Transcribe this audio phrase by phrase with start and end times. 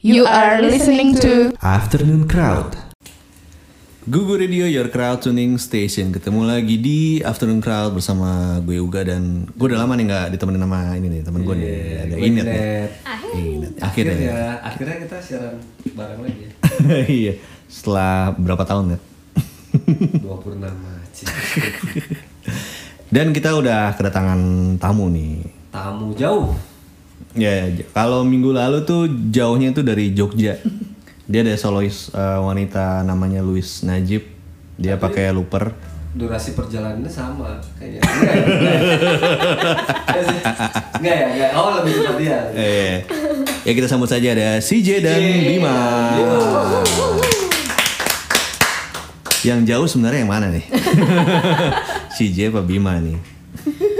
[0.00, 2.72] You are listening to Afternoon Crowd.
[4.08, 9.44] Gugu Radio Your Crowd Tuning Station Ketemu lagi di Afternoon Crowd bersama gue Uga dan
[9.44, 12.44] gue udah lama nih nggak ditemenin sama ini nih temen gue nih ada gue Inet
[12.48, 12.56] nih.
[12.56, 12.80] Inet.
[13.36, 13.72] Inet.
[13.84, 14.16] Akhirnya.
[14.16, 15.54] Akhirnya, akhirnya kita siaran
[15.92, 16.50] bareng lagi ya.
[17.20, 17.32] Iya.
[17.68, 18.98] Setelah berapa tahun ya?
[20.16, 20.96] Dua purnama.
[21.12, 21.28] Cik.
[23.14, 24.40] Dan kita udah kedatangan
[24.80, 25.44] tamu nih.
[25.68, 26.69] Tamu jauh.
[27.32, 30.58] Ya, j- kalau minggu lalu tuh jauhnya tuh dari Jogja.
[31.30, 34.26] Dia ada solois uh, wanita namanya Louis Najib.
[34.74, 35.70] Dia pakai looper.
[36.10, 38.02] Durasi perjalanannya sama kayaknya.
[40.98, 41.26] Enggak ya?
[41.30, 41.48] Enggak ya?
[41.54, 42.38] Oh lebih cepat dia.
[42.50, 42.94] Eh,
[43.62, 45.74] ya kita sambut saja ada CJ dan Bima.
[49.40, 50.66] Yang jauh sebenarnya yang mana nih?
[52.18, 53.14] CJ apa Bima nih?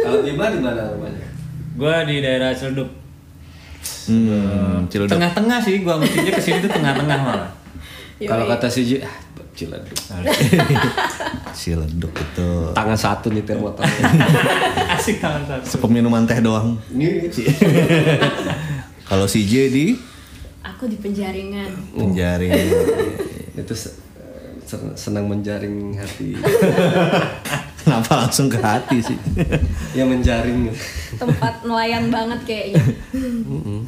[0.02, 1.30] Kalau Bima di mana rumahnya?
[1.78, 2.90] Gua di daerah Ciledug.
[4.10, 5.16] Hmm, Ciledug.
[5.16, 7.50] Tengah-tengah sih, gua mestinya ke sini tuh tengah-tengah malah.
[8.20, 9.16] Kalau kata si J, ah,
[9.56, 9.96] Ciledug.
[11.58, 13.84] Ciledug itu Tangan satu nyetir motor.
[14.96, 15.64] Asik tangan satu.
[15.64, 16.76] sepup minuman teh doang.
[19.10, 19.86] Kalau CJ di
[20.60, 21.72] Aku di penjaringan.
[21.96, 22.48] penjari.
[23.56, 23.74] itu
[24.94, 26.38] senang menjaring hati.
[27.80, 29.18] Kenapa langsung ke hati sih?
[29.98, 30.68] ya menjaring.
[31.16, 32.82] Tempat nelayan banget kayaknya.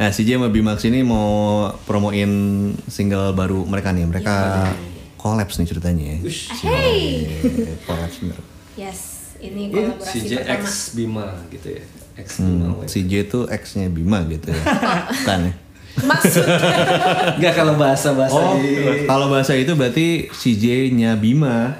[0.01, 2.31] Nah, CJ sama Bima ini mau promoin
[2.89, 4.09] single baru mereka nih.
[4.09, 4.35] Mereka
[5.21, 6.19] collabs nih ceritanya ya.
[6.67, 7.31] Hey.
[7.47, 8.41] Eh, Collabs bener.
[8.75, 9.01] Yes,
[9.39, 10.65] ini kolaborasi si J pertama.
[10.65, 10.65] X
[10.97, 11.83] Bima gitu ya.
[12.19, 12.67] X Bima.
[12.73, 14.63] Hmm, CJ tuh ex-nya Bima gitu ya.
[15.23, 15.53] Bukan ya?
[15.93, 16.57] Maksudnya
[17.37, 21.77] Enggak kalau bahasa-bahasa Oh, di kalau bahasa itu berarti CJ-nya Bima.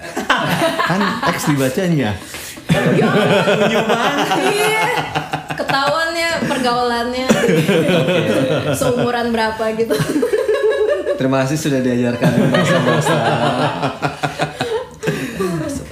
[0.83, 1.01] kan
[1.33, 2.13] X dibacanya.
[4.53, 4.85] iya.
[5.53, 7.27] Ketahuannya pergaulannya
[8.73, 9.97] seumuran berapa gitu.
[11.17, 13.15] Terima kasih sudah diajarkan bahasa-bahasa.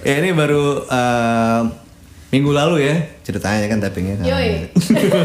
[0.00, 1.60] Ya ini baru eh,
[2.30, 4.26] minggu lalu ya ceritanya kan tappingnya kan.
[4.26, 4.50] Yoi.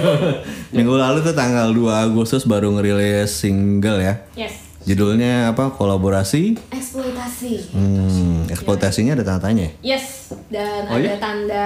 [0.75, 4.13] minggu lalu tuh tanggal 2 Agustus baru ngerilis single ya.
[4.35, 4.53] Yes.
[4.83, 5.71] Judulnya apa?
[5.71, 6.59] Kolaborasi.
[6.69, 7.73] Eksploitasi.
[7.73, 9.65] Hmm, eksploitasinya ada tanda tanya.
[9.81, 9.97] ya?
[9.97, 11.17] Yes, dan Oh, ada iya?
[11.17, 11.65] tanda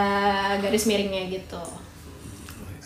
[0.57, 1.59] garis miringnya gitu.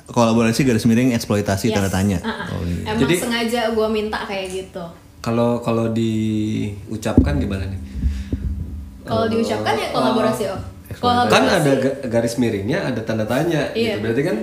[0.06, 1.76] Kolaborasi garis miring eksploitasi Yes.
[1.76, 2.18] tanda tanya.
[2.20, 2.48] Ah, ah.
[2.52, 2.82] Oh, iya.
[2.88, 4.84] Emang Jadi- sengaja gue minta kayak gitu.
[5.20, 7.80] Kalau kalau diucapkan gimana nih?
[9.04, 10.60] Kalau diucapkan ya kolaborasi oh.
[10.90, 11.30] Eksploitasi.
[11.30, 13.96] Kan ada ga- garis miringnya, ada tanda tanya Iya.
[13.96, 13.98] gitu.
[14.02, 14.38] Berarti kan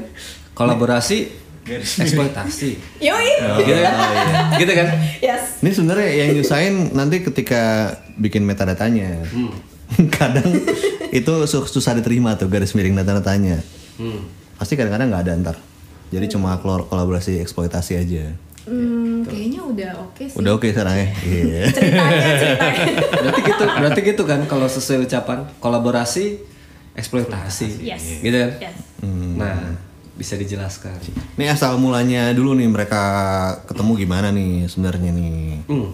[0.52, 1.18] kolaborasi
[1.66, 2.70] eksploitasi.
[2.98, 3.30] Yoi.
[3.60, 3.94] gitu kan?
[4.56, 4.86] Gitu kan?
[5.20, 5.60] Yes.
[5.60, 9.24] Ini sebenarnya yang nyusahin nanti ketika bikin metadatanya.
[9.28, 9.52] Hmm.
[10.14, 10.46] kadang
[11.10, 13.58] itu su- susah diterima tuh garis miring data datanya.
[13.98, 14.22] Hmm.
[14.54, 15.56] Pasti kadang-kadang nggak ada ntar.
[16.10, 18.24] Jadi cuma kolor- kolaborasi eksploitasi aja.
[18.70, 20.36] Hmm, kayaknya udah oke sih.
[20.38, 21.08] Udah oke sekarang ya.
[21.26, 21.62] Iya.
[21.74, 22.84] Ceritanya ceritanya.
[23.10, 26.38] Berarti gitu, berarti gitu kan kalau sesuai ucapan kolaborasi
[26.94, 27.68] eksploitasi.
[27.82, 28.22] Yes.
[28.22, 28.50] Gitu kan?
[28.62, 28.76] Yes.
[29.34, 29.74] Nah,
[30.20, 31.00] bisa dijelaskan.
[31.34, 33.00] Ini asal mulanya dulu nih mereka
[33.64, 35.64] ketemu gimana nih sebenarnya nih.
[35.64, 35.88] Hmm.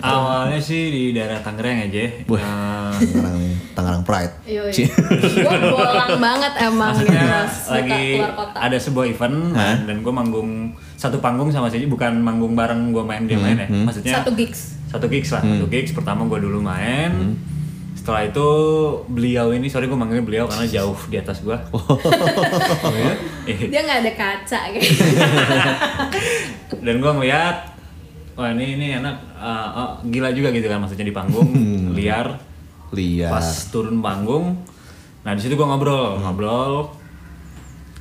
[0.00, 2.00] Awalnya sih di daerah Tangerang aja.
[2.24, 2.40] Wah.
[2.40, 3.38] Nah, Tangerang,
[3.74, 4.32] Tangerang Pride.
[4.70, 7.04] Ci- gue bolang banget emang gitu.
[7.04, 8.56] maksudnya Suka lagi keluar kota.
[8.62, 9.76] ada sebuah event Hah?
[9.84, 10.50] dan gue manggung
[10.94, 13.68] satu panggung sama sih bukan manggung bareng gue main dia main ya.
[13.68, 14.78] Maksudnya Satu gigs.
[14.86, 17.36] satu gigs lah satu gigs pertama gue dulu main
[18.10, 18.50] setelah itu
[19.06, 21.54] beliau ini sorry gue manggilnya beliau karena jauh di atas gue
[23.70, 24.90] Dia nggak ada kaca kayak.
[26.82, 27.70] dan gue ngeliat
[28.34, 31.54] wah ini ini anak uh, oh, gila juga gitu kan maksudnya di panggung
[31.94, 32.34] liar.
[32.90, 33.30] Liar.
[33.30, 34.58] pas turun panggung
[35.22, 36.90] nah di situ gue ngobrol ngobrol.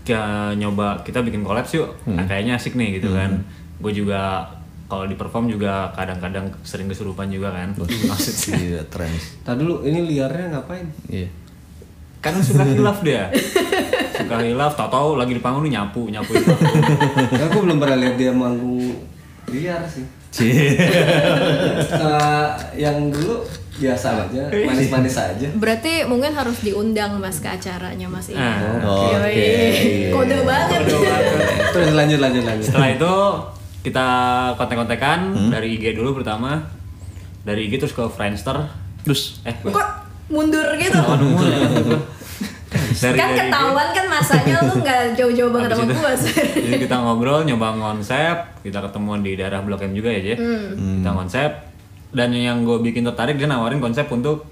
[0.01, 0.17] Ke
[0.57, 1.93] nyoba kita bikin collab yuk.
[2.09, 3.45] Nah, kayaknya asik nih gitu kan.
[3.77, 4.41] Gue juga
[4.89, 7.69] kalau di perform juga kadang-kadang sering kesurupan juga kan
[8.09, 9.37] maksudnya Iya, trends.
[9.41, 10.89] Tadi dulu ini liarnya ngapain?
[11.05, 11.29] Iya.
[12.19, 13.31] kan suka hilaf dia
[14.11, 16.59] suka hilaf tau tau lagi di panggung nyapu nyapu panggung.
[17.39, 18.91] Ya, aku belum pernah lihat dia manggung
[19.47, 20.03] liar sih.
[20.39, 20.75] Eh,
[22.75, 23.39] yang dulu
[23.79, 25.47] biasa aja, manis-manis aja.
[25.55, 28.35] Berarti mungkin harus diundang mas ke acaranya mas ini.
[28.35, 29.15] Nah, Oke.
[29.15, 30.11] Yoi.
[30.11, 30.81] Kode banget.
[31.71, 32.65] Terus lanjut lanjut lanjut.
[32.67, 33.15] setelah itu
[33.79, 34.07] kita
[34.59, 36.59] kontek-kontekan dari IG dulu pertama.
[37.43, 38.67] Dari IG terus ke Friendster.
[39.07, 39.39] Terus?
[39.47, 39.87] Eh Kok
[40.29, 40.99] mundur gitu?
[42.99, 46.13] dari kan dari ketahuan kan masanya lu nggak jauh-jauh banget sama gua.
[46.69, 50.35] Jadi kita ngobrol, nyoba konsep, kita ketemuan di daerah Blok M juga ya, Je.
[50.37, 51.01] Hmm.
[51.01, 51.51] Kita konsep.
[52.09, 54.49] Dan yang gue bikin tertarik dia nawarin konsep untuk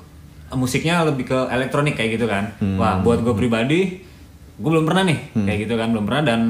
[0.53, 2.53] musiknya lebih ke elektronik kayak gitu kan.
[2.77, 4.01] Wah, buat gue pribadi,
[4.57, 6.24] gue belum pernah nih kayak gitu kan, belum pernah.
[6.25, 6.41] Dan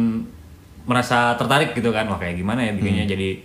[0.87, 2.07] merasa tertarik gitu kan.
[2.07, 3.05] Wah, kayak gimana ya bikinnya.
[3.05, 3.43] Jadi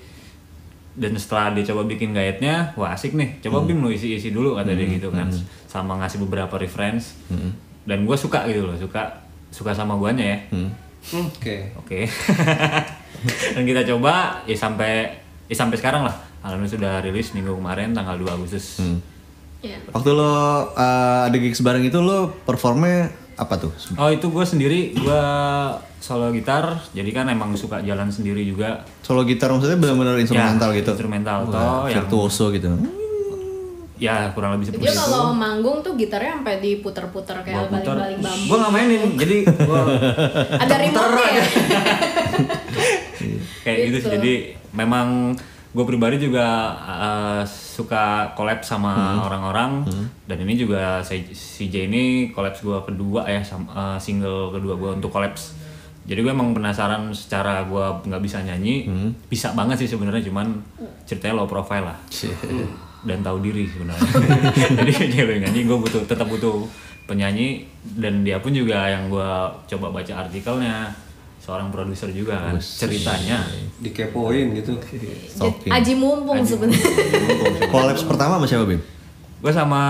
[0.92, 3.40] dan setelah dia coba bikin guide-nya wah asik nih.
[3.42, 5.28] Coba Bim lu isi-isi dulu kata dia gitu kan.
[5.66, 7.18] Sama ngasih beberapa reference.
[7.82, 10.38] Dan gue suka gitu loh suka suka sama guanya ya.
[11.18, 11.74] Oke.
[11.76, 12.00] oke.
[13.58, 15.10] Dan kita coba ya sampai
[15.50, 16.16] ya sampai sekarang lah.
[16.42, 18.82] Alhamdulillah sudah rilis minggu kemarin tanggal 2 Agustus.
[19.62, 19.78] Iya.
[19.94, 23.72] Waktu lo uh, ada gigs bareng itu lo performnya apa tuh?
[23.94, 25.22] oh itu gue sendiri gue
[25.98, 30.78] solo gitar jadi kan emang suka jalan sendiri juga Solo gitar maksudnya benar-benar instrumental Ya,
[30.78, 30.90] gitu.
[30.92, 32.68] instrumental Wah, toh yang virtuoso gitu.
[33.96, 38.44] ya kurang lebih seperti Dia itu kalau manggung tuh gitarnya sampai diputer-puter kayak baling-baling bambu.
[38.44, 39.80] gue nggak mainin jadi gua
[40.62, 41.44] Ada remote ya?
[43.62, 44.10] kayak gitu sih Gitu.
[44.12, 44.34] jadi
[44.72, 45.38] memang
[45.72, 49.88] gue pribadi juga uh, suka collab sama orang-orang.
[50.28, 51.24] Dan ini juga si,
[51.72, 55.56] J ini collabs gue kedua ya sama, uh, single kedua gue untuk collabs.
[56.02, 58.84] Jadi gue emang penasaran secara gue nggak bisa nyanyi.
[59.32, 60.60] Bisa banget sih sebenarnya cuman
[61.08, 61.98] ceritanya low profile lah.
[63.02, 64.10] Dan tahu diri sebenarnya.
[64.78, 66.68] Jadi cewek nyanyi gue butuh tetap butuh
[67.08, 67.64] penyanyi.
[67.96, 69.30] Dan dia pun juga yang gue
[69.72, 70.92] coba baca artikelnya
[71.42, 73.42] seorang produser juga kan ceritanya
[73.76, 74.78] Dikepoin gitu.
[75.40, 75.66] Oke.
[75.66, 76.86] Aji mumpung sebenarnya.
[77.66, 78.78] Collabs pertama sama siapa Bim?
[79.42, 79.82] gue sama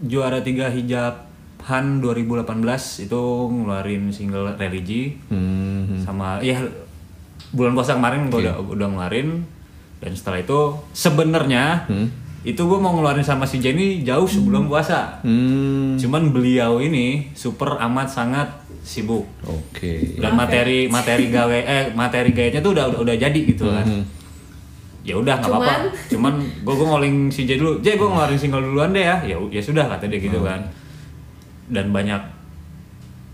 [0.00, 1.28] juara tiga hijab
[1.62, 2.64] Han 2018
[3.02, 5.96] itu ngeluarin single religi Hmm.
[5.98, 6.56] sama ya
[7.50, 9.44] bulan puasa kemarin gue udah udah ngeluarin
[10.00, 11.84] dan setelah itu sebenarnya
[12.42, 15.96] itu gue mau ngeluarin sama si Jenny jauh sebelum puasa Hmm.
[15.96, 18.48] cuman beliau ini super amat sangat
[18.84, 19.24] sibuk.
[19.42, 20.20] Oke.
[20.20, 23.86] dan materi materi gawe eh materi gayanya tuh udah udah, udah jadi gitu kan.
[25.00, 25.74] Ya udah nggak apa-apa.
[26.06, 26.34] Cuman?
[26.60, 27.80] Gue gue ngoling si J dulu.
[27.80, 29.20] J gue ngeluarin single duluan deh ya.
[29.22, 30.64] Ya ya sudah kata dia gitu kan.
[31.66, 32.20] Dan banyak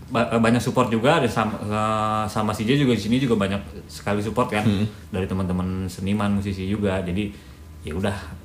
[0.09, 1.19] ba- banyak support juga.
[1.19, 4.63] Ada sama eh, sama si J juga di sini juga banyak sekali support kan.
[5.07, 6.99] Dari teman-teman seniman musisi juga.
[6.99, 7.31] Jadi
[7.83, 8.39] ya udah.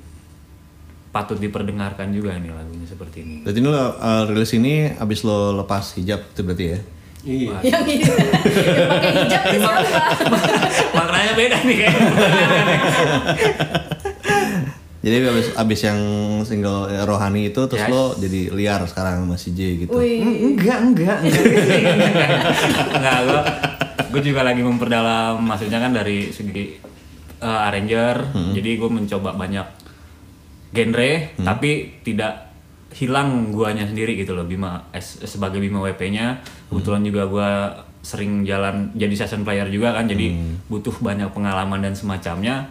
[1.07, 3.35] Patut diperdengarkan juga ini lagunya seperti ini.
[3.41, 3.89] Berarti lo uh,
[4.27, 6.79] rilis ini abis lo lepas hijab itu berarti ya?
[7.27, 7.59] Iya.
[7.75, 8.15] yang ini yang
[8.87, 10.37] pakai hijab nih siapa?
[10.97, 12.07] maknanya beda nih kayaknya
[14.97, 15.99] Jadi abis, abis yang
[16.43, 17.91] single Rohani itu terus Yes.
[17.91, 19.95] lo jadi liar sekarang sama si J gitu.
[19.95, 20.19] Wih.
[20.51, 21.47] enggak enggak enggak
[22.91, 23.41] enggak gue
[24.07, 26.75] gue juga lagi memperdalam maksudnya kan dari segi
[27.39, 28.19] uh, arranger
[28.51, 29.67] jadi gue mencoba banyak
[30.75, 31.71] genre tapi
[32.03, 32.46] tidak
[32.95, 36.39] hilang guanya sendiri gitu loh Bima es- sebagai Bima WP-nya
[36.71, 37.49] kebetulan juga gue
[38.07, 40.31] sering jalan jadi session player juga kan jadi
[40.71, 42.63] butuh banyak pengalaman dan semacamnya.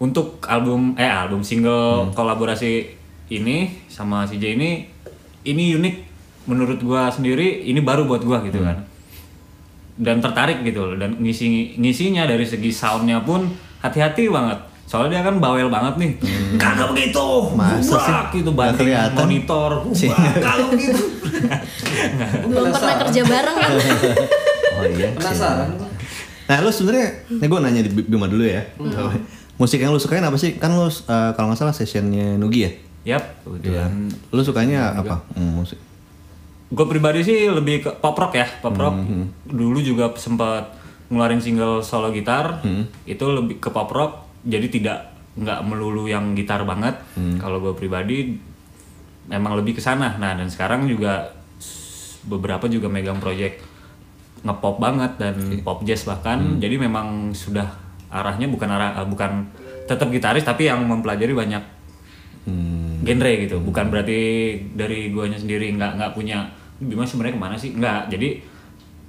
[0.00, 2.88] Untuk album eh album single kolaborasi
[3.28, 4.88] ini sama si J ini
[5.44, 5.96] ini unik
[6.48, 8.88] menurut gua sendiri ini baru buat gua gitu kan.
[10.00, 13.46] Dan tertarik gitu loh dan ngisi ngisinya dari segi soundnya pun
[13.84, 16.12] hati-hati banget soalnya dia kan bawel banget nih
[16.54, 18.40] kagak begitu Masa sih?
[18.40, 19.18] Gitu banting kelihatan.
[19.18, 21.02] monitor kagak begitu
[22.48, 23.70] Belum pernah kerja bareng kan?
[24.74, 25.06] Oh iya.
[25.14, 25.70] Penasaran.
[26.44, 28.58] Nah lo sebenarnya, ini gue nanya di Bima dulu ya.
[29.54, 30.58] Musik yang lo sukain apa sih?
[30.58, 30.90] Kan lo uh,
[31.30, 32.70] kalau nggak salah sessionnya Nugi ya?
[33.04, 35.22] yap kebetulan Lo sukanya apa?
[35.32, 35.76] Hmm, musik.
[36.66, 38.96] gue pribadi sih lebih ke pop rock ya pop rock
[39.44, 40.74] dulu juga sempat
[41.06, 42.64] ngeluarin single solo gitar
[43.04, 44.98] itu lebih ke pop rock jadi tidak
[45.34, 46.94] nggak melulu yang gitar banget.
[47.42, 48.38] Kalau gue pribadi
[49.26, 50.14] memang lebih ke sana.
[50.20, 51.32] Nah dan sekarang juga
[52.24, 53.60] beberapa juga megang project
[54.44, 55.34] ngepop banget dan
[55.66, 56.60] pop jazz bahkan.
[56.60, 57.66] Jadi memang sudah
[58.14, 59.48] arahnya bukan arah eh, bukan
[59.90, 61.64] tetap gitaris tapi yang mempelajari banyak
[63.02, 63.56] genre gitu.
[63.58, 64.20] Bukan berarti
[64.76, 67.70] dari guanya sendiri nggak nggak punya Bima sebenarnya ke mana sih?
[67.74, 68.10] Nggak.
[68.10, 68.28] Jadi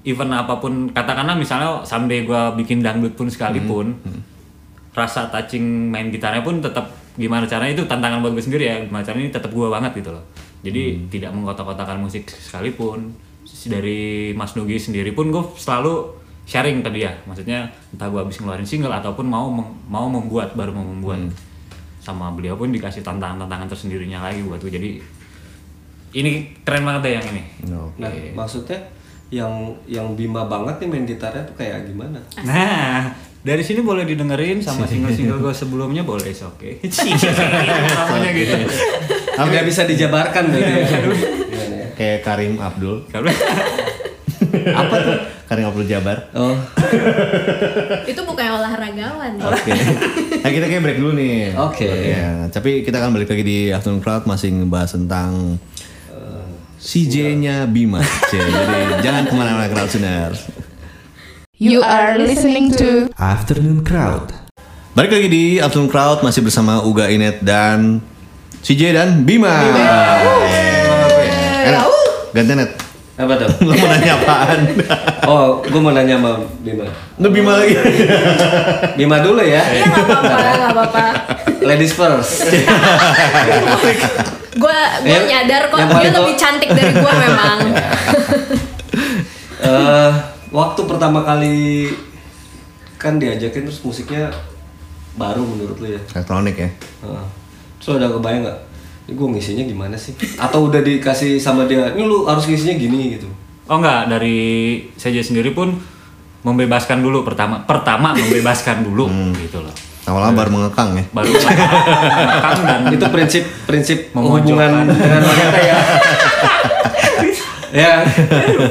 [0.05, 3.97] event apa pun katakanlah misalnya someday gua bikin dangdut pun sekalipun
[4.95, 6.87] rasa touching main gitarnya pun tetap
[7.19, 8.75] gimana caranya itu tantangan buat gue sendiri ya.
[8.87, 10.23] Gimana caranya ini tetap gua banget gitu loh.
[10.63, 13.13] Jadi tidak mengkotak-kotakan musik sekalipun.
[13.65, 16.09] Dari Mas Nugi sendiri pun gue selalu
[16.47, 17.13] sharing ke dia.
[17.27, 19.49] Maksudnya entah gue habis ngeluarin single ataupun mau
[19.89, 21.29] mau membuat baru mau membuat.
[22.01, 24.89] Sama beliau pun dikasih tantangan-tantangan tersendirinya lagi buat gue jadi
[26.15, 27.43] ini keren banget deh yang ini.
[27.97, 28.77] Nah, maksudnya
[29.33, 29.51] yang
[29.89, 32.21] yang Bima banget nih main gitarnya tuh kayak gimana?
[32.45, 33.09] nah
[33.45, 36.81] dari sini boleh didengerin sama single-single gue sebelumnya boleh oke
[37.93, 38.57] namanya gitu
[39.35, 40.71] Tidak bisa dijabarkan berarti.
[41.51, 41.87] Gimana ya?
[41.93, 43.03] Kayak Karim Abdul.
[44.79, 45.17] Apa tuh?
[45.45, 46.31] Karim Abdul Jabar.
[46.33, 46.55] Oh,
[48.11, 49.35] Itu bukan olahragawan.
[49.37, 49.43] ya.
[49.45, 49.71] Oke.
[50.41, 51.51] Nah kita kayak break dulu nih.
[51.53, 52.15] Oke.
[52.15, 55.59] Ya, tapi kita akan balik lagi di Afternoon Crowd masih ngebahas tentang
[56.79, 57.99] CJ-nya Bima.
[58.31, 59.89] Cie, Jadi jangan ke mana-mana crowd.
[61.55, 64.27] You are listening to Afternoon Crowd.
[64.91, 68.03] Balik lagi di Afternoon Crowd masih bersama Uga Inet dan
[68.59, 69.63] CJ dan Bima.
[71.63, 71.87] Enak.
[72.35, 72.75] Ganti Net.
[73.15, 73.47] Apa tuh?
[73.67, 74.59] Lo mau nanya apaan?
[75.31, 76.91] Oh, gue mau nanya sama Bima.
[77.23, 77.79] Lu Bima lagi.
[78.99, 79.63] Bima dulu ya.
[79.63, 81.05] Iya nggak apa-apa, nggak apa-apa.
[81.63, 82.51] Ladies first.
[84.59, 87.59] Gue gue nyadar kok dia lebih cantik dari gue memang.
[89.65, 91.91] Eh, waktu pertama kali
[92.95, 94.31] kan diajakin terus musiknya
[95.19, 96.01] baru menurut lu ya.
[96.15, 96.69] Elektronik ya.
[97.03, 97.25] Heeh.
[97.83, 98.59] Terus ada kebayang nggak?
[99.05, 100.15] Ini gue ngisinya gimana sih?
[100.39, 103.27] Atau udah dikasih sama dia, ini lu harus ngisinya gini gitu.
[103.67, 104.37] Oh enggak, dari
[104.95, 105.75] saya sendiri pun
[106.41, 107.61] membebaskan dulu pertama.
[107.67, 109.05] Pertama membebaskan dulu
[109.43, 109.73] gitu loh.
[110.05, 111.03] Awalnya baru mengekang ya.
[111.13, 114.45] Baru mengekang dan Itu prinsip prinsip Memojokkan.
[114.45, 115.77] hubungan dengan wanita ya.
[117.75, 117.93] ya.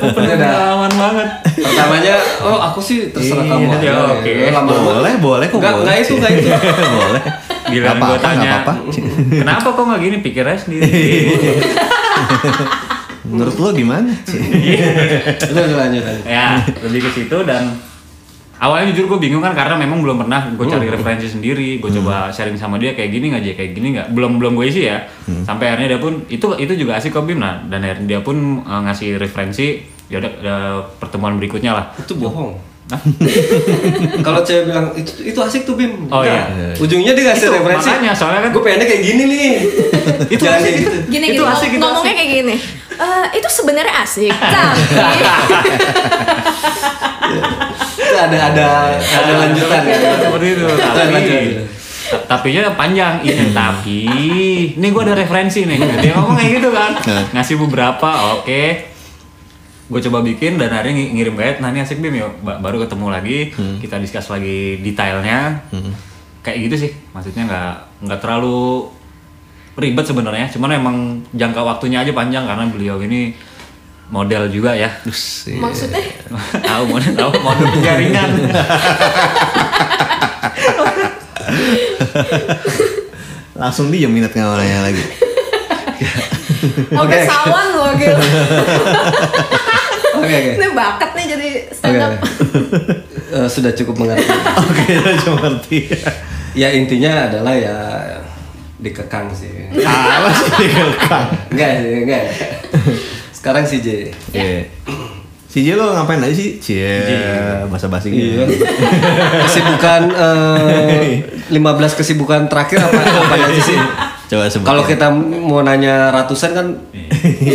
[0.00, 1.28] Pengalaman banget.
[1.54, 3.92] Pertamanya, oh aku sih terserah kamu Iya, aja.
[4.10, 4.30] oke.
[4.32, 5.84] Ya, lama-lama- Boleh, boleh kok Nggak, boleh.
[5.84, 6.48] nggak itu, nggak itu.
[6.98, 7.22] boleh.
[7.64, 8.36] Gila Nggak gue apa-apa, tanya.
[8.40, 8.74] nggak apa-apa.
[9.34, 10.16] Kenapa kok nggak gini?
[10.20, 10.90] Pikir aja sendiri.
[13.24, 14.12] Menurut lo gimana?
[14.12, 16.24] Udah, udah lanjut lanjut.
[16.24, 17.72] ya, lebih ke situ dan
[18.64, 21.78] awalnya jujur gue bingung kan karena memang belum pernah gue cari referensi sendiri.
[21.78, 24.06] Gue coba sharing sama dia kayak gini nggak aja kayak gini nggak.
[24.16, 25.04] Belum belum gue isi ya.
[25.44, 28.64] Sampai akhirnya dia pun itu itu juga asik kok Bim nah dan akhirnya dia pun
[28.64, 30.56] eh, ngasih referensi ya udah ada
[30.96, 31.84] pertemuan berikutnya lah.
[32.00, 32.73] Itu bohong.
[34.20, 36.04] Kalau cewek bilang itu itu asik tuh Bim.
[36.06, 36.52] Oh, Enggak.
[36.52, 36.72] iya.
[36.76, 37.88] Ujungnya dia ngasih Itu, referensi.
[37.88, 39.48] makanya, soalnya kan- gue pengennya kayak gini nih.
[40.34, 40.96] Itu Jangan asik, kayak gitu.
[41.08, 42.20] Gini Itu gitu, asik, itu ngomongnya asik.
[42.20, 42.54] kayak gini.
[42.94, 44.82] "Eh, itu sebenarnya asik, tapi
[47.94, 49.96] Itu ada ada ada lanjutan ya.
[50.20, 50.64] Seperti itu.
[52.04, 53.14] Tapi nya panjang.
[53.24, 53.98] Iya, tapi
[54.70, 55.78] ini gue ada referensi nih.
[55.98, 56.90] Dia ngomong kayak gitu kan.
[57.32, 58.93] Ngasih beberapa, oke.
[59.84, 61.58] Gue coba bikin dan akhirnya ng- ngirim guide.
[61.58, 62.32] Nah ini asik Bim yuk.
[62.40, 65.60] Ba- Baru ketemu lagi, kita discuss lagi detailnya.
[66.40, 66.90] Kayak gitu sih.
[67.10, 67.72] Maksudnya nggak
[68.02, 68.88] nggak terlalu
[69.74, 70.46] ribet sebenarnya.
[70.48, 70.96] Cuman emang
[71.30, 73.36] jangka waktunya aja panjang karena beliau ini
[74.06, 74.88] model juga ya.
[75.54, 76.00] Maksudnya
[76.68, 78.30] tahu model tahu model jaringan.
[83.54, 85.04] Langsung dia minat nggak mau nanya lagi.
[86.90, 88.16] sampai sawan loh gitu.
[90.24, 90.52] Oke oke.
[90.56, 92.12] Ini bakat nih jadi stand up.
[93.34, 94.30] Eh, sudah cukup mengerti.
[94.62, 95.90] Oke, saya cuma ngerti.
[96.54, 97.76] ya intinya adalah ya
[98.78, 99.74] dikekang sih.
[99.74, 101.26] Apa sih dikekang?
[101.50, 102.24] Enggak sih, enggak.
[103.34, 104.14] Sekarang si J.
[104.30, 104.70] Iya.
[105.50, 106.62] Si J lo ngapain aja sih?
[106.62, 107.10] Cie,
[107.66, 108.38] bahasa basi gitu.
[108.38, 108.46] Iya.
[109.50, 113.78] Kesibukan eh, 15 kesibukan terakhir apa apa aja sih?
[114.30, 114.66] Coba sebut.
[114.66, 117.50] Kalau kita mau nanya ratusan kan 15.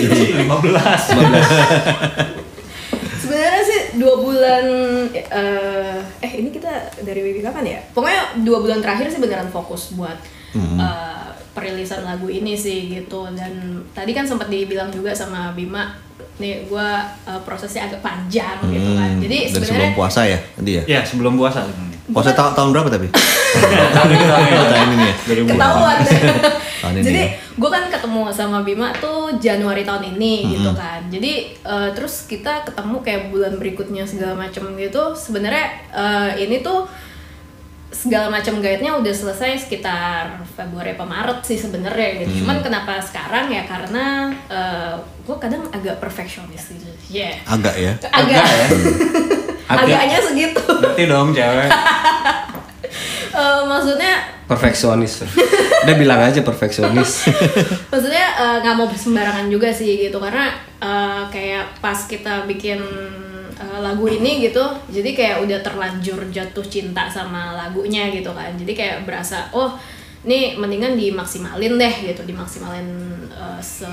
[1.07, 1.63] Sebenarnya sih
[3.99, 4.65] dua bulan
[5.11, 6.71] eh eh ini kita
[7.03, 7.79] dari Wiwi kapan ya?
[7.91, 10.15] Pokoknya dua bulan terakhir sih beneran fokus buat
[10.55, 15.91] eh, perilisan lagu ini sih gitu dan tadi kan sempat dibilang juga sama Bima
[16.39, 19.09] nih gua eh, prosesnya agak panjang gitu kan.
[19.11, 20.83] Hmm, Jadi dari sebelum sebenarnya puasa ya, tadi ya.
[20.87, 21.98] Ya sebelum puasa sebenarnya.
[22.09, 23.07] Puasa ta- tahun berapa tapi?
[23.95, 25.13] Tahun ini tahun ya.
[25.25, 25.51] 2020.
[25.53, 25.97] ketahuan.
[26.81, 27.21] Tahun ini Jadi
[27.59, 31.01] gue kan ketemu sama Bima tuh Januari tahun ini gitu kan.
[31.09, 35.13] Jadi eh, terus kita ketemu kayak bulan berikutnya segala macam gitu.
[35.17, 36.85] Sebenarnya eh, ini tuh
[37.89, 42.45] segala macam guide-nya udah selesai sekitar Februari apa Maret sih sebenarnya gitu.
[42.45, 44.29] Cuman kenapa sekarang ya karena
[45.25, 46.85] gue kadang agak perfeksionis gitu.
[47.09, 47.33] Yeah.
[47.49, 47.97] Agak ya.
[48.13, 48.45] Agak.
[48.45, 48.67] ya.
[49.69, 50.63] Agaknya segitu.
[50.65, 51.69] Berarti dong cewek.
[53.29, 55.23] Eh, maksudnya perfeksionis.
[55.85, 57.29] Udah bilang aja perfeksionis.
[57.93, 60.49] maksudnya eh, nggak mau sembarangan juga sih gitu karena
[60.81, 62.81] eh, kayak pas kita bikin
[63.53, 68.73] eh, lagu ini gitu jadi kayak udah terlanjur jatuh cinta sama lagunya gitu kan jadi
[68.73, 69.77] kayak berasa oh
[70.25, 72.89] ini mendingan dimaksimalin deh gitu dimaksimalin
[73.29, 73.87] eh, se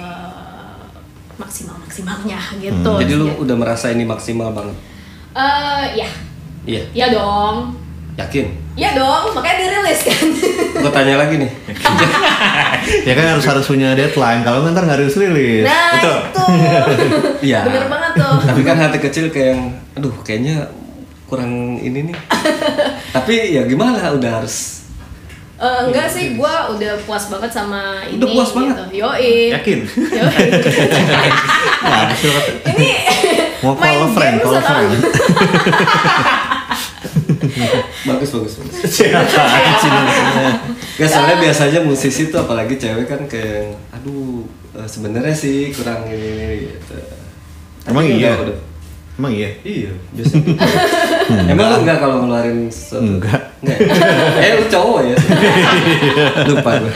[1.36, 4.95] maksimal maksimalnya gitu Jadi lu udah merasa ini maksimal banget.
[5.36, 6.08] Eh, ya
[6.66, 7.76] Iya, ya dong
[8.16, 8.46] yakin.
[8.74, 10.24] ya dong makanya dirilis kan
[10.82, 11.50] Gue tanya lagi nih.
[13.02, 14.40] Ya kan harus harus punya deadline.
[14.40, 15.64] Kalau ntar nggak harus rilis.
[15.64, 16.18] nah Betul.
[16.24, 16.44] itu
[17.48, 17.60] Iya.
[17.64, 19.62] bener banget tuh Tapi kan hati kecil kayak yang,
[19.92, 20.68] aduh kayaknya
[21.24, 22.16] kurang ini nih.
[23.16, 24.76] Tapi ya gimana udah harus
[25.56, 28.20] Eh, enggak sih, gue udah puas banget sama ini.
[28.20, 28.76] Udah puas banget?
[28.76, 29.00] Gitu.
[29.00, 29.32] Yoi.
[29.56, 29.78] Yakin?
[29.88, 30.48] Yoi.
[31.80, 32.12] Nah,
[32.68, 32.88] ini
[33.66, 35.00] mau main call friend, call friend.
[38.06, 38.74] bagus bagus bagus.
[40.96, 46.16] Gak soalnya biasanya musisi tuh apalagi cewek kan kayak aduh eh, sebenarnya sih kurang ini,
[46.16, 46.96] ini gitu.
[47.86, 48.32] Emang Tapi iya?
[48.32, 48.58] udah- udah.
[49.16, 49.48] Emang iya?
[49.64, 50.44] Iya, biasanya.
[51.48, 53.00] Emang lu enggak kalau ngeluarin sesuatu?
[53.00, 53.40] Enggak.
[53.64, 53.78] Nggak.
[54.44, 55.16] Eh lu cowok ya?
[56.52, 56.92] Lupa gue.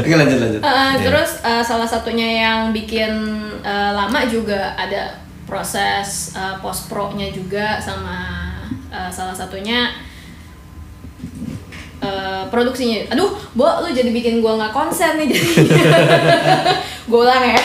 [0.00, 0.62] Oke lanjut lanjut.
[0.64, 3.12] Uh, Terus uh, salah satunya yang bikin
[3.60, 5.20] uh, lama juga ada
[5.52, 8.48] proses uh, post pro-nya juga sama
[8.88, 9.92] uh, salah satunya
[12.00, 13.12] uh, produksinya.
[13.12, 15.48] Aduh, Bo, lu jadi bikin gua nggak konsen nih jadi.
[17.12, 17.60] gua ulang ya.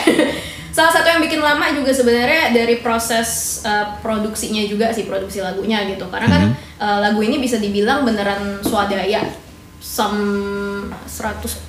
[0.76, 5.88] Salah satu yang bikin lama juga sebenarnya dari proses uh, produksinya juga sih produksi lagunya
[5.88, 6.12] gitu.
[6.12, 6.44] Karena kan
[6.84, 9.47] uh, lagu ini bisa dibilang beneran swadaya
[9.88, 10.20] some
[11.08, 11.64] 190%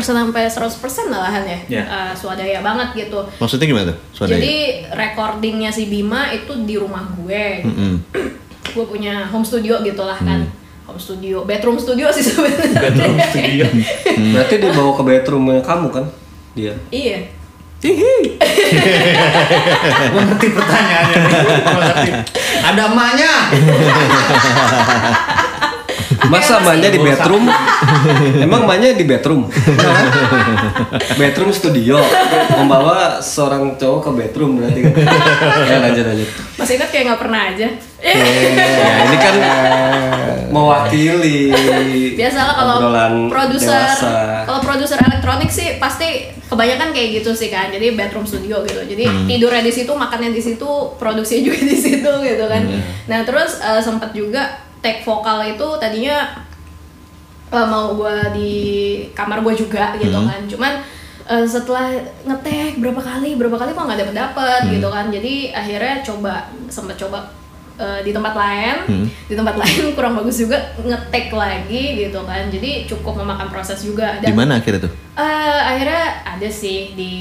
[0.00, 1.58] sampai 100% malahan ya.
[1.68, 1.84] Ya.
[1.84, 3.20] Uh, swadaya banget gitu.
[3.36, 3.98] Maksudnya gimana tuh?
[4.16, 4.40] Swadaya?
[4.40, 4.56] Jadi
[4.96, 7.60] recordingnya si Bima itu di rumah gue.
[7.68, 7.94] Mm-mm.
[8.74, 10.48] gue punya home studio gitulah kan.
[10.88, 12.80] Home studio, bedroom studio sih sebenarnya.
[12.88, 13.66] Bedroom studio.
[14.32, 16.08] Berarti dibawa ke bedroomnya kamu kan?
[16.56, 16.74] Dia.
[16.88, 17.20] iya.
[20.12, 21.16] Gue ngerti pertanyaannya.
[22.60, 23.32] Ada emaknya.
[26.28, 27.44] Masa emaknya di bedroom?
[28.44, 29.48] Emang emaknya di bedroom?
[31.16, 31.96] bedroom studio.
[32.60, 34.92] Membawa seorang cowok ke bedroom berarti kan?
[35.64, 36.28] Ya lanjut lanjut.
[36.60, 37.68] Masih ingat kayak nggak pernah aja.
[38.00, 38.12] Ya
[39.06, 39.34] ini kan
[40.50, 41.52] mewakili.
[42.18, 42.76] Biasalah kalau
[43.32, 43.88] produser
[44.44, 47.70] kalau produser elektronik sih pasti kebanyakan kayak gitu sih kan.
[47.70, 48.82] Jadi bedroom studio gitu.
[48.84, 49.26] Jadi Hmm.
[49.26, 50.68] tidurnya di situ, makannya di situ,
[51.00, 52.62] produksinya juga di situ gitu kan.
[52.66, 52.82] Hmm.
[53.08, 56.18] Nah, terus eh, sempat juga take vokal itu tadinya
[57.48, 58.50] eh, mau gua di
[59.10, 60.26] kamar gua juga gitu Hmm.
[60.26, 60.40] kan.
[60.46, 60.72] Cuman
[61.26, 61.90] eh, setelah
[62.24, 64.72] ngetek berapa kali, berapa kali kok nggak dapet dapet Hmm.
[64.72, 65.06] gitu kan.
[65.08, 66.32] Jadi akhirnya coba
[66.66, 67.18] sempat coba
[67.76, 69.06] eh, di tempat lain, Hmm.
[69.24, 72.46] di tempat lain kurang bagus juga ngetek lagi gitu kan.
[72.46, 74.20] Jadi cukup memakan proses juga.
[74.20, 74.92] Di mana akhirnya tuh?
[75.16, 77.14] Eh, akhirnya ada sih di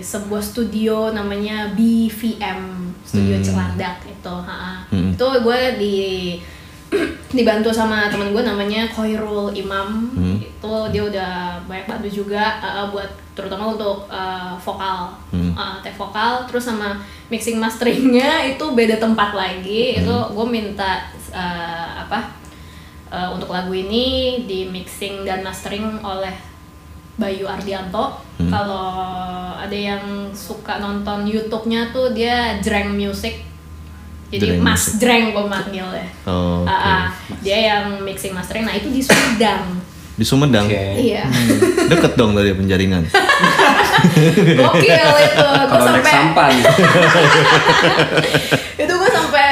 [0.00, 2.60] sebuah studio namanya BVM
[3.04, 4.86] Studio Celadak itu, ha-ha.
[4.88, 5.12] Hmm.
[5.12, 5.96] itu gue di
[7.30, 10.38] dibantu sama temen gue namanya Khairul Imam Hmm.
[10.38, 11.32] itu dia udah
[11.66, 15.52] banyak bantu juga uh, buat terutama untuk uh, vokal Hmm.
[15.52, 16.94] uh, tag vokal terus sama
[17.26, 20.30] mixing masteringnya itu beda tempat lagi itu Hmm.
[20.30, 22.30] gue minta uh, apa
[23.10, 26.32] uh, untuk lagu ini di mixing dan mastering oleh
[27.14, 28.50] Bayu Ardianto Hmm.
[28.50, 28.90] kalau
[29.54, 33.46] ada yang suka nonton YouTube-nya tuh dia Jreng Music
[34.34, 36.66] jadi Jreng Mas Jreng gue manggil ya Oh.
[36.66, 37.02] Ah, ah.
[37.38, 39.78] dia yang mixing mastering nah itu di Sumedang
[40.14, 40.70] Di Sumedang.
[40.70, 40.78] Oke.
[40.94, 41.26] iya
[41.90, 43.02] Deket dong dari penjaringan.
[44.62, 46.52] gokil itu gue Kalau naik sampai sampan.
[48.82, 49.48] itu gue sampai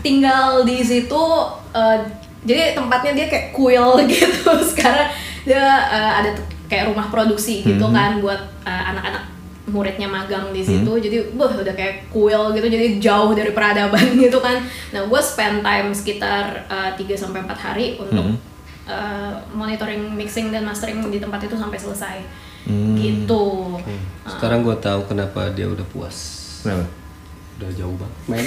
[0.00, 1.24] tinggal di situ
[1.72, 1.98] eh,
[2.44, 5.10] jadi tempatnya dia kayak kuil gitu sekarang
[5.42, 6.30] dia eh, ada
[6.70, 9.24] kayak rumah produksi gitu kan buat eh, anak-anak
[9.64, 14.36] muridnya magang di situ jadi wah udah kayak kuil gitu jadi jauh dari peradaban gitu
[14.40, 14.60] kan.
[14.92, 18.36] Nah gue spend time sekitar 3 sampai 4 hari untuk
[18.84, 22.16] eh, monitoring mixing dan mastering di tempat itu sampai selesai.
[22.96, 23.44] Gitu.
[24.24, 26.16] Sekarang gue tahu kenapa dia udah puas.
[26.64, 27.03] Kenapa?
[27.54, 28.12] Udah jauh banget.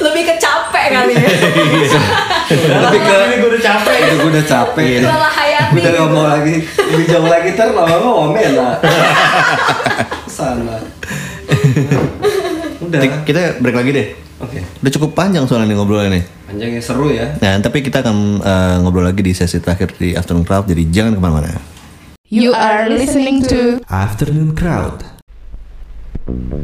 [0.00, 1.28] lebih ke capek kali ya
[2.80, 3.96] Lebih ke Ini gue udah capek.
[4.00, 4.86] itu gue udah capek.
[5.00, 5.98] Lelah hayati Udah gitu.
[5.98, 8.74] gak mau lagi lebih jauh lagi ter lama-lama omen lah.
[10.26, 10.76] Sana.
[12.80, 13.00] Udah.
[13.00, 14.06] Kita- Kita break lagi deh.
[14.36, 14.58] Oke.
[14.78, 16.24] Udah cukup panjang soalnya nih ngobrolnya nih.
[16.44, 17.26] Panjang ya seru ya.
[17.38, 21.12] Nah, tapi kita akan eh, ngobrol lagi di sesi terakhir di Afternoon Crowd, jadi jangan
[21.12, 21.60] ke mana-mana.
[22.26, 25.13] You are listening to Afternoon Crowd.
[26.26, 26.54] You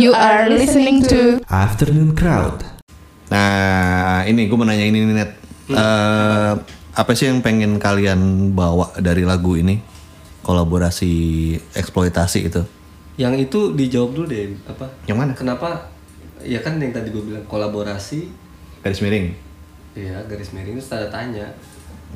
[0.00, 2.64] are listening to Afternoon Crowd.
[3.28, 5.30] Nah, ini gue mau nanya ini nih, Net.
[5.68, 6.52] Eh,
[6.96, 9.84] apa sih yang pengen kalian bawa dari lagu ini?
[10.40, 11.12] Kolaborasi
[11.76, 12.64] eksploitasi itu.
[13.20, 14.88] Yang itu dijawab dulu deh apa?
[15.04, 15.32] Yang mana?
[15.36, 15.68] Kenapa?
[16.40, 18.32] Ya kan yang tadi gue bilang kolaborasi,
[18.80, 19.36] Garis miring.
[19.92, 21.52] ya garis miring itu tanda tanya.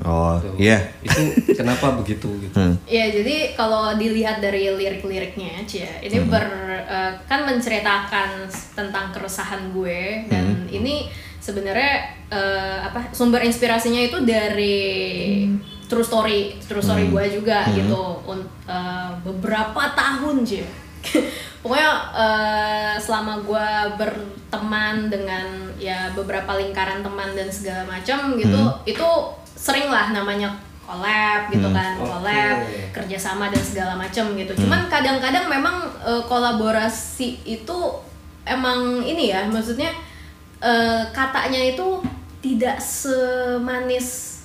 [0.05, 0.53] Oh, Tuh.
[0.61, 0.77] iya.
[1.01, 2.53] Itu kenapa begitu gitu?
[2.53, 2.77] Hmm.
[2.85, 6.45] Ya jadi kalau dilihat dari lirik-liriknya, Cia, ini ber
[6.85, 8.45] eh, kan menceritakan
[8.77, 11.09] tentang keresahan gue dan ini
[11.41, 15.49] sebenarnya eh, apa sumber inspirasinya itu dari
[15.87, 18.21] true story, true story gue juga gitu.
[18.29, 20.69] Un- eh, beberapa tahun, Cia.
[21.65, 29.09] Pokoknya eh, selama gue berteman dengan ya beberapa lingkaran teman dan segala macam gitu, itu
[29.67, 30.55] sering lah namanya
[30.87, 32.95] collab gitu kan, collab Oke.
[32.95, 34.55] kerjasama dan segala macam gitu.
[34.55, 37.79] Cuman kadang-kadang memang eh, kolaborasi itu
[38.47, 39.91] emang ini ya, maksudnya
[40.63, 41.99] eh, katanya itu
[42.39, 44.36] tidak semanis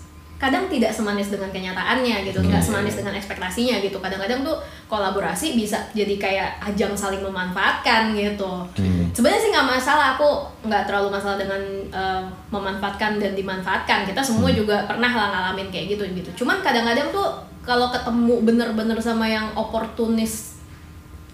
[0.42, 4.02] kadang tidak semanis dengan kenyataannya gitu, nggak semanis dengan ekspektasinya gitu.
[4.02, 4.58] Kadang-kadang tuh
[4.90, 8.66] kolaborasi bisa jadi kayak ajang saling memanfaatkan gitu.
[9.14, 11.62] Sebenarnya sih nggak masalah, aku nggak terlalu masalah dengan
[11.94, 14.10] eh, memanfaatkan dan dimanfaatkan.
[14.10, 16.42] Kita semua juga pernah lah ngalamin kayak gitu gitu.
[16.42, 17.30] Cuman kadang-kadang tuh
[17.62, 20.58] kalau ketemu bener-bener sama yang oportunis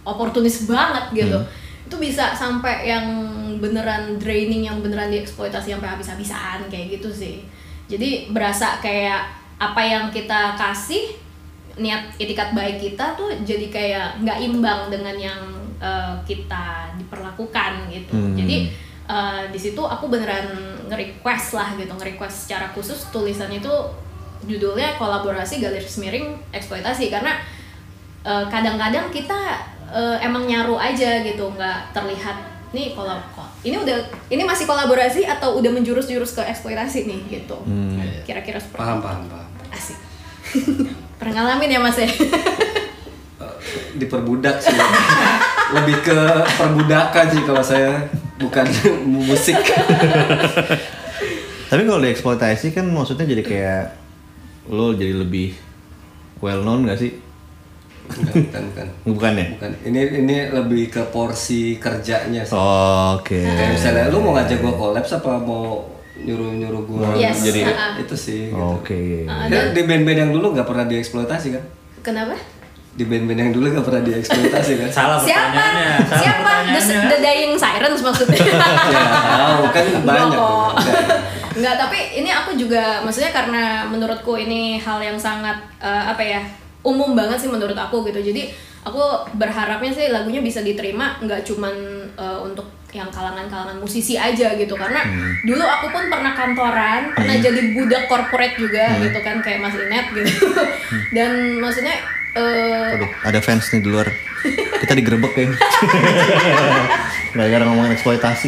[0.04, 1.40] oportunis banget gitu
[1.88, 3.08] itu bisa sampai yang
[3.64, 7.48] beneran draining yang beneran dieksploitasi sampai habis-habisan kayak gitu sih
[7.88, 9.24] jadi berasa kayak
[9.58, 11.16] apa yang kita kasih
[11.78, 15.42] niat itikat baik kita tuh jadi kayak nggak imbang dengan yang
[15.78, 18.36] eh, kita diperlakukan gitu Hmm.
[18.36, 18.58] jadi
[19.08, 20.52] eh, di situ aku beneran
[20.90, 23.72] nge-request lah gitu nge-request secara khusus tulisan itu
[24.46, 27.38] judulnya kolaborasi garis miring eksploitasi karena
[28.26, 33.98] eh, kadang-kadang kita eh, emang nyaru aja gitu nggak terlihat nih kalau kok ini udah
[34.28, 37.58] ini masih kolaborasi atau udah menjurus-jurus ke eksploitasi nih gitu
[38.24, 39.48] kira-kira seperti Paham, paham, paham.
[39.72, 39.98] asik
[41.20, 42.10] pernah ngalamin ya mas ya
[43.98, 44.78] Diperbudak sih.
[45.74, 46.20] Lebih ke
[46.56, 48.06] perbudakan sih kalau saya
[48.38, 48.64] bukan
[49.28, 49.58] musik.
[51.68, 53.84] Tapi kalau dieksploitasi kan maksudnya jadi kayak
[54.72, 55.58] lo jadi lebih
[56.40, 57.18] well known gak sih?
[58.10, 58.88] Bukan, bukan, bukan.
[59.06, 59.46] Bukan ya?
[59.52, 59.72] Bukan.
[59.84, 62.54] Ini ini lebih ke porsi kerjanya sih.
[62.54, 63.40] Oh, Oke.
[63.40, 65.84] Kayak misalnya lu mau ngajak gua kolaps apa mau
[66.18, 67.94] nyuruh-nyuruh gua Yes, jadi- ah.
[67.96, 68.58] itu sih gitu.
[68.58, 69.28] Oke.
[69.48, 71.64] Ya, di band-band yang dulu nggak pernah dieksploitasi kan?
[72.00, 72.34] kenapa
[72.90, 74.90] Di band-band yang dulu nggak pernah dieksploitasi kan?
[74.98, 75.90] Salah siapa pertanyaannya.
[76.02, 77.08] Salah siapa the, pertanyaannya.
[77.08, 80.26] the dying sirens maksudnya ya tahu kan banyak.
[80.26, 80.72] Nggak kok.
[81.58, 81.76] Enggak.
[81.76, 86.42] Tapi ini aku juga maksudnya karena menurutku ini hal yang sangat eh, apa ya
[86.88, 88.24] umum banget sih menurut aku gitu.
[88.24, 88.48] Jadi
[88.88, 89.04] aku
[89.36, 91.76] berharapnya sih lagunya bisa diterima nggak cuman
[92.16, 94.80] eh, untuk yang kalangan-kalangan musisi aja gitu.
[94.80, 95.04] Karena
[95.44, 100.08] dulu aku pun pernah kantoran pernah jadi budak corporate juga gitu kan kayak Mas Inet
[100.16, 100.32] gitu.
[101.16, 102.00] Dan maksudnya
[102.40, 104.08] eh, Aduh, ada fans nih di luar.
[104.78, 105.50] Kita digerebek ya.
[107.36, 108.48] Gara-gara ngomongin eksploitasi.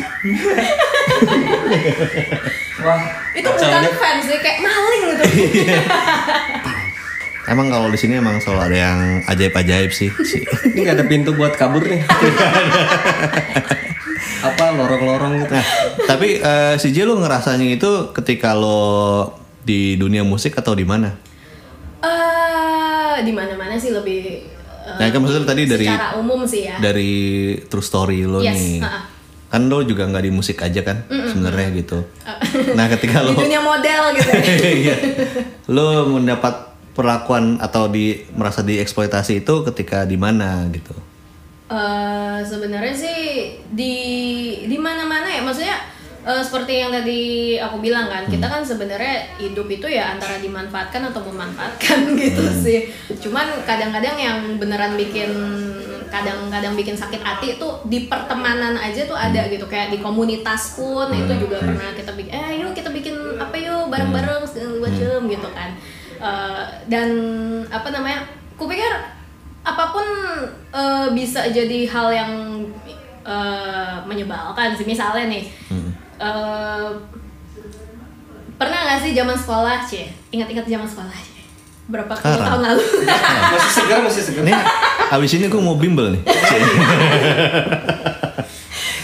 [2.79, 3.01] Wah,
[3.35, 5.23] itu bukan fans sih kayak maling gitu
[7.49, 10.13] Emang kalau di sini emang selalu ada yang ajaib-ajaib sih.
[10.19, 12.05] Si- ini nggak ada pintu buat kabur nih.
[14.39, 15.51] Apa lorong-lorong gitu?
[15.51, 15.65] Nah,
[16.05, 21.11] tapi eh, si J lu ngerasanya itu ketika lo di dunia musik atau di mana?
[21.99, 26.79] eh di mana-mana sih lebih eh, Nah, kan maksudnya tadi dari secara umum sih ya
[26.79, 27.11] dari
[27.61, 28.79] true story lo Yes, nih.
[28.79, 29.01] ha-ha.
[29.49, 31.99] Kan lo juga nggak di musik aja kan sebenarnya gitu.
[32.71, 34.29] Nah, ketika di lo dunia model gitu
[34.63, 34.95] Iya.
[35.67, 36.68] lo mendapat
[36.99, 40.91] perlakuan atau di merasa dieksploitasi itu ketika di mana gitu.
[41.71, 43.19] Eh, sebenarnya sih
[43.71, 43.95] di
[44.67, 45.39] di mana-mana ya.
[45.39, 45.79] Maksudnya
[46.27, 47.21] eh, seperti yang tadi
[47.55, 52.91] aku bilang kan kita kan sebenarnya hidup itu ya antara dimanfaatkan atau memanfaatkan gitu sih.
[53.23, 55.31] Cuman kadang-kadang yang beneran bikin
[56.09, 59.63] kadang-kadang bikin sakit hati itu di pertemanan aja tuh ada gitu.
[59.69, 63.87] Kayak di komunitas pun itu juga pernah kita bikin eh yuk kita bikin apa yuk
[63.87, 65.71] bareng-bareng segala macem gitu kan
[66.19, 67.07] Eh, dan
[67.71, 68.27] apa namanya
[68.59, 68.91] kupikir
[69.63, 70.03] apa pun
[70.69, 72.31] eh, bisa jadi hal yang
[73.23, 75.47] eh, menyebalkan sih misalnya nih
[76.19, 76.89] eh,
[78.59, 81.39] pernah nggak sih zaman sekolah cie ingat-ingat zaman sekolah cie
[81.87, 82.43] berapa Sekarang?
[82.43, 82.83] tahun lalu
[83.49, 84.43] Masih segar, masih segar.
[84.45, 84.53] Nih,
[85.09, 86.21] abis ini gue mau bimbel nih.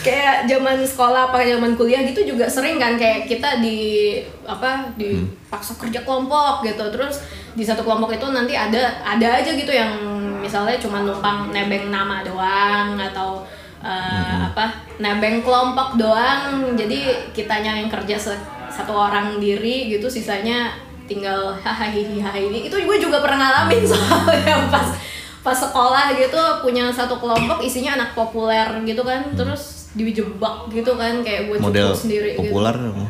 [0.05, 4.13] kayak zaman sekolah apa zaman kuliah gitu juga sering kan kayak kita di
[4.45, 6.85] apa dipaksa kerja kelompok gitu.
[6.93, 7.25] Terus
[7.57, 9.97] di satu kelompok itu nanti ada ada aja gitu yang
[10.37, 13.41] misalnya cuma numpang nebeng nama doang atau
[13.81, 16.77] eh, apa nebeng kelompok doang.
[16.77, 20.77] Jadi kitanya yang kerja se- satu orang diri gitu sisanya
[21.09, 22.69] tinggal hahaha ini.
[22.69, 24.93] Itu gue juga pernah ngalamin soalnya pas
[25.41, 29.33] pas sekolah gitu punya satu kelompok isinya anak populer gitu kan.
[29.33, 32.75] Terus dijebak gitu kan kayak gue Model cukup sendiri populer.
[32.75, 33.01] gitu.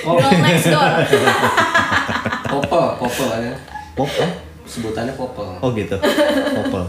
[0.00, 0.80] Oh, girl next door.
[2.50, 3.28] Popel, popel.
[3.92, 4.30] Pop, eh?
[4.64, 5.60] Sebutannya popel.
[5.60, 5.94] Oh gitu.
[6.56, 6.84] Popel.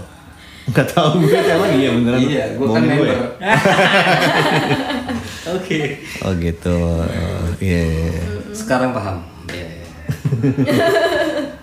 [0.62, 2.19] Enggak tahu gue emang iya beneran.
[2.21, 3.07] Iya, gue kan gue member.
[3.10, 3.17] ya?
[5.51, 5.79] Oke.
[6.21, 6.71] Oh gitu.
[6.71, 7.03] Oh,
[7.60, 7.60] Iya.
[7.60, 8.21] iya, iya.
[8.53, 9.17] Sekarang paham.
[9.49, 9.67] Iya.
[9.67, 9.88] iya.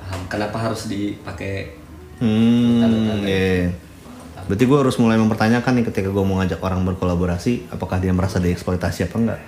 [0.02, 0.20] paham.
[0.28, 1.78] Kenapa harus dipakai?
[2.18, 3.70] Hmm, iya.
[4.48, 8.40] Berarti gue harus mulai mempertanyakan nih ketika gue mau ngajak orang berkolaborasi, apakah dia merasa
[8.40, 9.40] dieksploitasi apa enggak?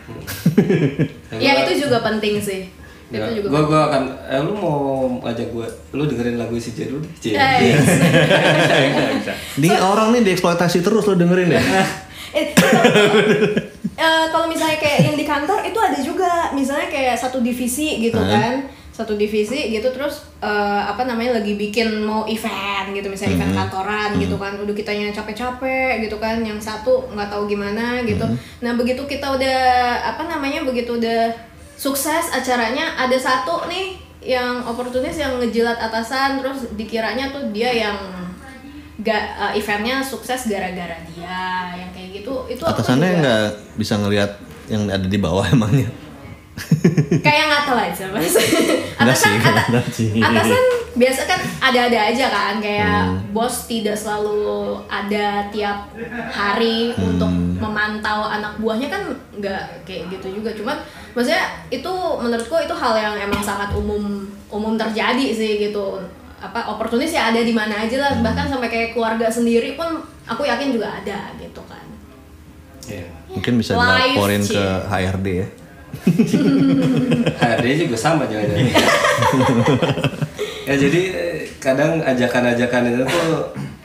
[1.44, 2.68] ya itu juga penting sih.
[3.10, 3.48] Ya, Itu juga.
[3.50, 4.78] gua gua akan eh lu mau
[5.18, 7.10] ngajak gua lu dengerin lagu si Jeru deh.
[7.18, 7.34] Cie.
[7.34, 7.74] Eh,
[9.18, 9.34] bisa.
[9.58, 11.62] Nih orang nih dieksploitasi terus lo dengerin ya.
[12.30, 12.46] Eh,
[13.98, 18.22] eh, kalau misalnya kayak yang di kantor itu ada juga misalnya kayak satu divisi gitu
[18.22, 23.52] kan satu divisi gitu terus eh, apa namanya lagi bikin mau event gitu misalnya event
[23.56, 28.28] kantoran gitu kan udah kitanya capek-capek gitu kan yang satu nggak tahu gimana gitu.
[28.60, 29.60] Nah begitu kita udah
[30.12, 31.32] apa namanya begitu udah
[31.80, 37.96] sukses acaranya ada satu nih yang oportunis yang ngejilat atasan terus dikiranya tuh dia yang
[39.00, 42.34] ga, uh, eventnya sukses gara-gara dia yang kayak gitu.
[42.52, 43.44] Itu Atasannya nggak
[43.80, 44.36] bisa ngelihat
[44.68, 45.88] yang ada di bawah emangnya.
[47.12, 50.08] Kayak ngatel aja mas Enggak atasan sih, ata- enggak sih.
[50.16, 53.18] atasan biasa kan ada-ada aja kan kayak Hmm.
[53.30, 54.38] bos tidak selalu
[54.86, 55.90] ada tiap
[56.28, 57.10] hari Hmm.
[57.10, 60.76] untuk memantau anak buahnya kan nggak kayak gitu juga cuman
[61.10, 65.98] maksudnya itu menurutku itu hal yang emang sangat umum umum terjadi sih gitu
[66.38, 68.22] apa oportunis ya ada di mana aja lah Hmm.
[68.22, 71.82] bahkan sampai kayak keluarga sendiri pun aku yakin juga ada gitu kan
[72.82, 73.06] Iya.
[73.28, 75.46] Mungkin bisa Live, dilaporin ke HRD ya.
[77.40, 78.70] HRD juga sama jangan-jangan.
[80.64, 81.02] ya jadi
[81.58, 83.30] kadang ajakan-ajakan itu tuh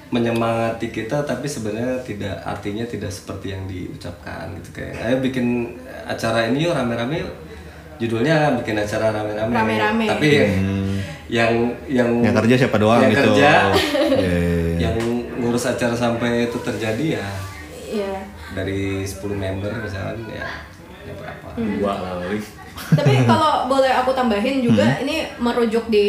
[0.07, 6.47] menyemangati kita tapi sebenarnya tidak artinya tidak seperti yang diucapkan gitu kayak ayo bikin acara
[6.47, 7.33] ini yuk rame-rame yuk.
[7.97, 10.05] judulnya bikin acara rame-rame Rame-rame.
[10.07, 10.29] tapi
[11.27, 11.51] yang
[11.89, 13.21] yang Yang kerja siapa doang yang gitu.
[13.27, 14.77] kerja Iya, iya, iya.
[14.87, 14.95] yang
[15.35, 17.27] ngurus acara sampai itu terjadi ya
[17.85, 18.13] Iya
[18.53, 20.47] dari 10 member misalnya ya,
[21.13, 22.41] berapa Dua kali.
[22.75, 25.03] Tapi kalau boleh aku tambahin juga Hmm.
[25.05, 26.07] ini merujuk di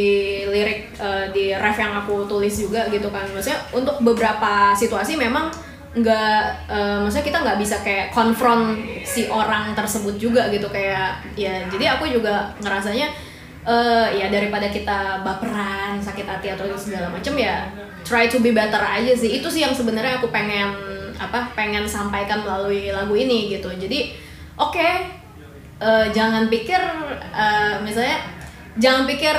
[0.48, 3.28] lirik eh, di ref yang aku tulis juga gitu kan.
[3.28, 5.52] Maksudnya untuk beberapa situasi memang
[5.96, 11.64] nggak eh, maksudnya kita nggak bisa kayak konfront si orang tersebut juga gitu kayak ya
[11.72, 13.09] jadi aku juga ngerasanya
[13.64, 17.64] eh, ya daripada kita baperan sakit hati atau segala macam ya
[18.04, 20.68] try to be better aja sih itu sih yang sebenarnya aku pengen
[21.16, 24.12] apa pengen sampaikan melalui lagu ini gitu jadi
[24.57, 24.88] oke
[25.81, 26.81] eh, jangan pikir
[27.33, 28.19] eh, misalnya
[28.77, 29.37] jangan pikir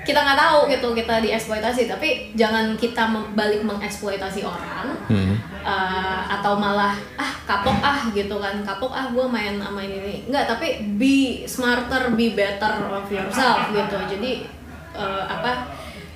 [0.00, 3.04] kita nggak tahu gitu kita dieksploitasi tapi jangan kita
[3.36, 5.34] balik mengeksploitasi orang Hmm.
[5.66, 8.62] eh, atau malah ah kapok ah gitu kan.
[8.62, 10.16] Kapok ah gue main sama ini, ini.
[10.30, 13.98] Nggak tapi be smarter be better of yourself gitu.
[14.06, 14.46] Jadi
[14.94, 15.66] eh, apa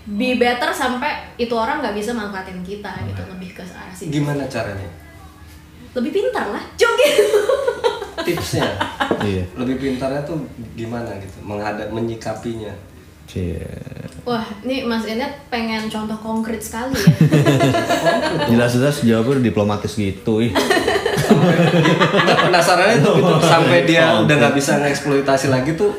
[0.07, 4.15] be better sampai itu orang nggak bisa manfaatin kita gitu lebih ke arah situ.
[4.15, 4.87] Gimana caranya
[5.95, 7.15] lebih pintar lah joget
[8.23, 8.67] tipsnya
[9.23, 9.45] Iya.
[9.57, 10.37] lebih pintarnya tuh
[10.75, 12.73] gimana gitu menghadap menyikapinya
[13.25, 13.57] Cie.
[14.29, 17.09] Wah, ini Mas Enet pengen contoh konkret sekali ya.
[18.53, 20.45] Jelas-jelas jawabnya diplomatis gitu.
[20.45, 20.53] Ih.
[20.53, 25.97] Nggak penasarannya tuh gitu sampai dia udah nggak bisa ngeksploitasi lagi tuh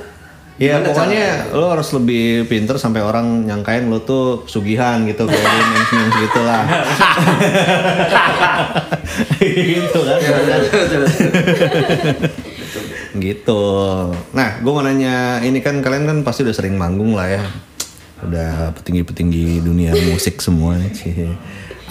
[0.55, 1.59] Ya gimana pokoknya caranya?
[1.59, 5.43] lo harus lebih pinter sampai orang nyangkain lo tuh sugihan gitu kayak
[5.75, 6.63] memes gitu lah.
[9.43, 10.19] gitu kan.
[13.19, 13.63] gitu.
[14.31, 17.43] Nah, gue mau nanya, ini kan kalian kan pasti udah sering manggung lah ya,
[18.23, 20.79] udah petinggi-petinggi dunia musik semua.
[20.95, 21.35] Cie.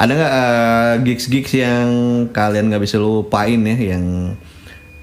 [0.00, 1.88] Ada nggak eh, gigs-gigs yang
[2.33, 4.37] kalian nggak bisa lupain ya, yang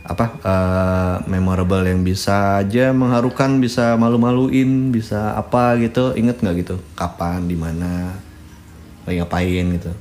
[0.02, 6.18] apa eh, memorable yang bisa aja mengharukan, bisa malu-maluin, bisa apa gitu?
[6.18, 6.76] Ingat nggak gitu?
[6.98, 8.18] Kapan, di mana,
[9.06, 9.92] lagi ngapain gitu?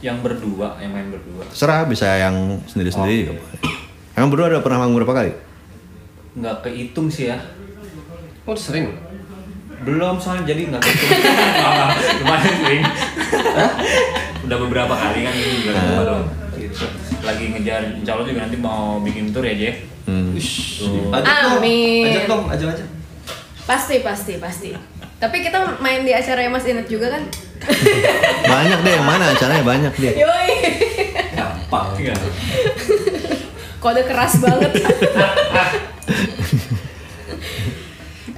[0.00, 1.44] Yang berdua, yang main berdua.
[1.52, 3.60] Terserah, bisa yang sendiri-sendiri juga boleh.
[4.16, 5.32] Emang berdua ada pernah manggung berapa kali?
[6.38, 7.38] Nggak kehitung sih ya.
[8.48, 8.88] oh sering
[9.84, 11.12] Belum soalnya jadi nggak kehitung.
[12.24, 12.82] Lumayan sering.
[14.48, 16.37] Udah beberapa kali kan ini gitu.
[17.24, 19.74] Lagi ngejar, insya Allah juga nanti mau bikin tour ya Jay.
[20.08, 20.32] Hmm.
[20.32, 21.12] Tuh.
[21.12, 22.08] ajak dong Amin.
[22.08, 22.84] ajak dong ajak aja
[23.68, 24.72] Pasti, pasti, pasti.
[25.20, 27.20] Tapi kita main di acara Mas Inet juga kan?
[28.56, 30.14] Banyak deh yang mana acaranya banyak deh.
[30.24, 30.48] Yoi.
[32.00, 32.16] ya
[33.78, 34.72] kode keras banget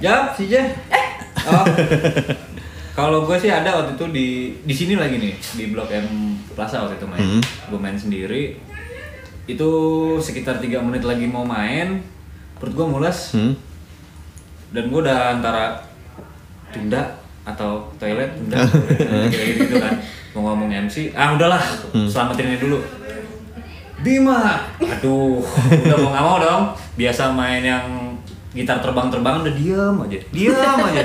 [0.01, 0.57] Ya, si J.
[0.89, 1.07] Eh.
[1.45, 1.61] Oh.
[2.91, 4.27] Kalau gue sih ada waktu itu di
[4.67, 7.23] di sini lagi nih di Blok M Plaza waktu itu main.
[7.23, 7.41] Hmm.
[7.71, 8.59] Gue main sendiri.
[9.47, 9.69] Itu
[10.19, 12.03] sekitar tiga menit lagi mau main,
[12.59, 13.35] perut gue mules.
[13.35, 13.55] Hmm.
[14.71, 15.83] dan gue udah antara
[16.71, 18.63] tunda atau toilet tunda.
[19.31, 19.99] Kayak gitu kan.
[20.31, 21.63] Mau ngomong MC ah udahlah.
[22.07, 22.79] Selamatin ini dulu.
[24.01, 25.43] Bima aduh
[25.85, 26.63] udah mau nggak mau dong.
[26.95, 28.15] Biasa main yang
[28.51, 30.19] gitar terbang-terbang udah diam aja.
[30.31, 31.03] Diam aja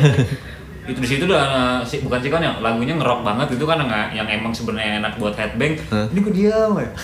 [0.87, 3.83] itu di situ udah uh, si, bukan sih kan yang lagunya ngerok banget itu kan
[3.83, 3.90] yang,
[4.22, 5.75] yang emang sebenarnya enak buat headbang.
[6.14, 6.94] Ini gue diam aja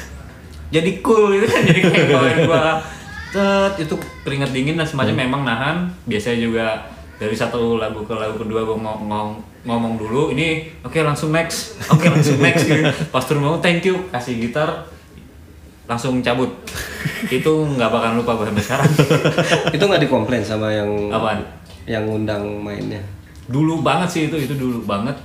[0.73, 2.81] jadi cool itu kan jadi kayak bawain gua
[3.33, 5.77] tet itu keringet dingin dan semacam memang nahan.
[6.09, 6.67] Biasanya juga
[7.21, 9.31] dari satu lagu ke lagu kedua gue ngomong, ngomong,
[9.69, 12.89] ngomong dulu ini oke langsung next oke langsung next gitu.
[13.13, 14.89] Pas turun mau thank you kasih gitar
[15.85, 16.49] langsung cabut.
[17.29, 18.93] Itu nggak bakal lupa gue sampai sekarang.
[19.77, 21.45] Itu nggak dikomplain sama yang Apaan?
[21.85, 23.03] yang ngundang mainnya
[23.51, 25.17] dulu banget sih itu itu dulu banget.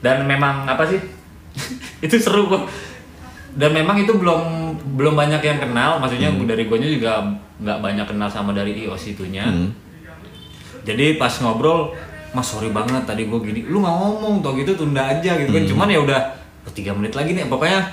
[0.00, 1.00] Dan memang apa sih?
[2.06, 2.64] Itu seru kok.
[3.52, 6.00] Dan memang itu belum belum banyak yang kenal.
[6.00, 7.20] Maksudnya dari gue juga
[7.60, 9.44] nggak banyak kenal sama dari iOS itunya.
[10.86, 11.92] Jadi pas ngobrol
[12.30, 13.60] mas sorry banget tadi gue gini.
[13.68, 15.64] Lu nggak ngomong tau gitu tunda aja gitu kan.
[15.66, 16.20] Cuman ya udah
[16.64, 17.84] "Oh, tiga menit lagi nih pokoknya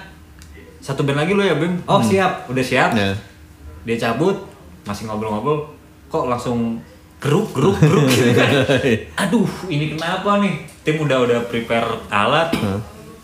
[0.80, 1.82] satu band lagi lo ya Bim.
[1.90, 2.48] Oh siap.
[2.48, 2.96] Udah siap.
[2.96, 3.12] Ya.
[3.84, 4.48] dia cabut
[4.88, 5.68] masih ngobrol-ngobrol.
[6.08, 6.80] Kok langsung
[7.28, 8.50] geruk geruk geruk gitu kan.
[9.20, 10.54] aduh ini kenapa nih?
[10.82, 12.56] Tim udah udah prepare alat.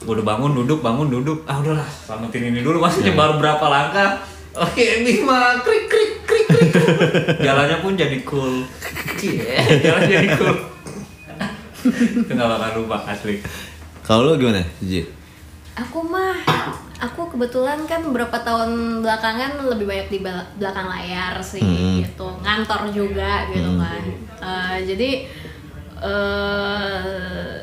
[0.03, 1.47] Udah bangun duduk bangun duduk.
[1.47, 4.19] Ah udahlah selamatin ini dulu maksudnya baru berapa langkah?
[4.53, 6.69] Oke Bima krik krik krik krik.
[7.39, 8.67] Jalannya pun jadi cool.
[9.15, 10.57] Cie, jalan jadi cool.
[11.83, 13.39] Itu gak bakal lupa asli.
[14.03, 15.07] Kalau lu gimana, Ji?
[15.73, 16.37] aku mah
[17.03, 21.99] aku kebetulan kan beberapa tahun belakangan lebih banyak di bel- belakang layar sih Hmm.
[21.99, 22.27] gitu.
[22.39, 24.01] Ngantor juga gitu kan.
[24.39, 25.09] Eh, jadi
[25.99, 27.53] eh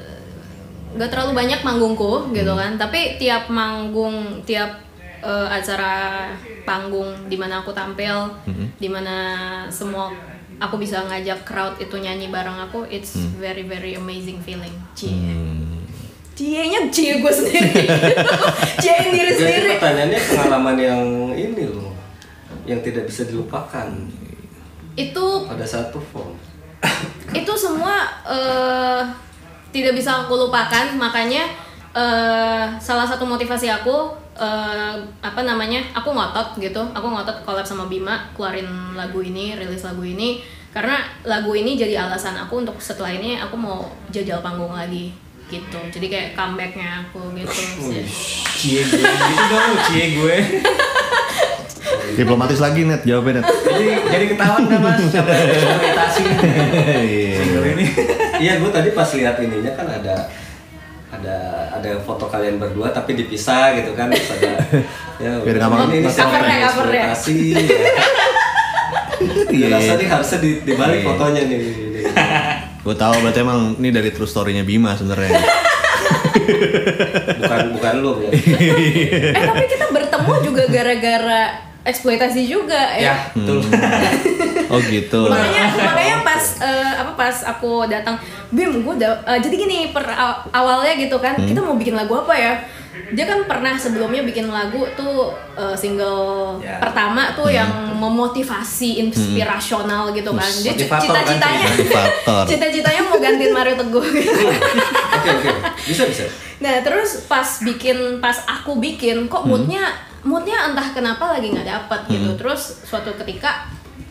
[0.90, 2.76] nggak terlalu banyak manggungku gitu kan.
[2.76, 4.76] Tapi tiap manggung tiap
[5.20, 6.28] eh, acara
[6.64, 8.28] panggung di mana aku tampil
[8.76, 9.16] di mana
[9.68, 10.12] semua
[10.56, 14.72] aku bisa ngajak crowd itu nyanyi bareng aku it's very very amazing feeling.
[14.92, 15.32] Cie
[16.40, 17.84] cie-nya cie gue sendiri.
[18.82, 19.70] Cie diri Jadi sendiri.
[19.76, 21.02] pertanyaannya pengalaman yang
[21.36, 21.92] ini loh
[22.64, 23.92] yang tidak bisa dilupakan.
[24.96, 26.32] Itu pada saat perform
[27.44, 29.04] itu semua eh,
[29.68, 30.96] tidak bisa aku lupakan.
[30.96, 31.44] Makanya
[31.92, 36.80] eh, salah satu motivasi aku eh, apa namanya aku ngotot gitu.
[36.96, 40.40] Aku ngotot collab sama Bima keluarin lagu ini rilis lagu ini.
[40.72, 45.12] Karena lagu ini jadi alasan aku untuk setelah ini aku mau jajal panggung lagi
[45.50, 45.78] gitu.
[45.90, 47.50] Jadi kayak comebacknya aku gitu.
[47.82, 48.06] Sih.
[48.56, 49.02] cie gue.
[49.02, 50.36] Gitu dong cie gue.
[52.12, 53.46] Diplomatis lagi net jawabnya net.
[53.46, 54.98] jadi jadi ketahuan kan mas?
[55.04, 56.22] Sampai eksploitasi
[57.32, 57.84] single ini?
[58.38, 60.14] Iya gue tadi pas lihat ininya kan ada
[61.10, 61.36] ada
[61.72, 64.08] ada foto kalian berdua tapi dipisah gitu kan.
[64.08, 64.52] Terus ada
[65.18, 67.04] ya Biar nggak makan- ini siapa yang covernya.
[67.10, 67.38] eksploitasi
[69.50, 71.06] Gue rasa nih harusnya di, di balik Iya.
[71.06, 71.60] fotonya nih.
[72.80, 75.36] Gue tahu berarti emang ini dari true story-nya Bima sebenarnya.
[77.40, 78.30] bukan bukan lu ya
[79.36, 81.42] eh tapi kita bertemu juga gara-gara
[81.82, 83.30] eksploitasi juga ya?
[83.32, 83.62] Betul.
[84.70, 85.26] Oh gitu.
[85.26, 88.14] makanya makanya pas eh, apa pas aku datang
[88.54, 92.30] Bim gue eh, jadi gini per aw- awalnya gitu kan kita mau bikin lagu apa
[92.30, 92.54] ya
[93.10, 96.76] dia kan pernah sebelumnya bikin lagu tuh eh, single Ya.
[96.76, 101.66] pertama tuh yang memotivasi inspirasional gitu kan dia kan cita-citanya
[102.50, 104.30] cita-citanya mau gantiin Mario Teguh gitu.
[105.16, 105.50] oke oke
[105.86, 106.24] bisa bisa
[106.60, 109.80] Nah terus pas bikin pas aku bikin kok moodnya
[110.20, 112.36] moodnya entah kenapa lagi nggak dapat gitu.
[112.36, 113.64] Terus suatu ketika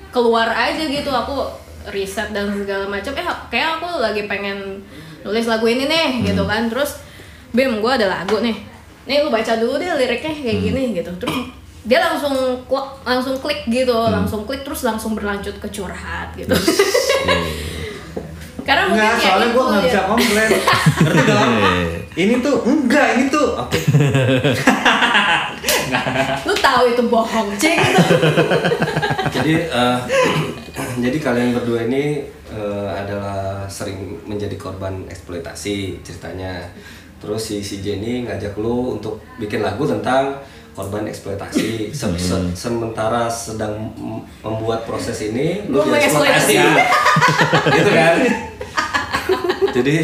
[0.10, 1.46] keluar aja gitu aku
[1.94, 3.14] riset dan segala macam.
[3.14, 3.22] Eh
[3.54, 4.82] kayak aku lagi pengen
[5.22, 6.66] nulis lagu ini nih gitu kan.
[6.74, 6.98] Terus
[7.54, 8.58] Bim gue ada lagu nih.
[9.10, 11.10] Nih lu baca dulu deh liriknya kayak gini gitu.
[11.18, 11.50] Terus
[11.82, 16.54] dia langsung klik, langsung klik gitu, langsung klik terus langsung berlanjut ke curhat gitu.
[18.68, 20.50] Karena mungkin Enggak, ya soalnya gue nggak bisa komplain.
[21.02, 21.52] Ngerti dong?
[22.14, 23.80] Ini tuh, enggak, ini tuh Oke.
[26.46, 28.04] Lu tahu itu bohong cek gitu
[29.30, 29.98] jadi eh,
[31.00, 36.70] jadi kalian berdua ini eh, adalah sering menjadi korban eksploitasi ceritanya
[37.20, 40.40] terus si si Jenny ngajak lu untuk bikin lagu tentang
[40.72, 46.56] korban eksploitasi Se- se- sementara sedang mem- membuat proses ini lu dieksploitasi
[47.76, 48.16] gitu kan
[49.70, 49.96] jadi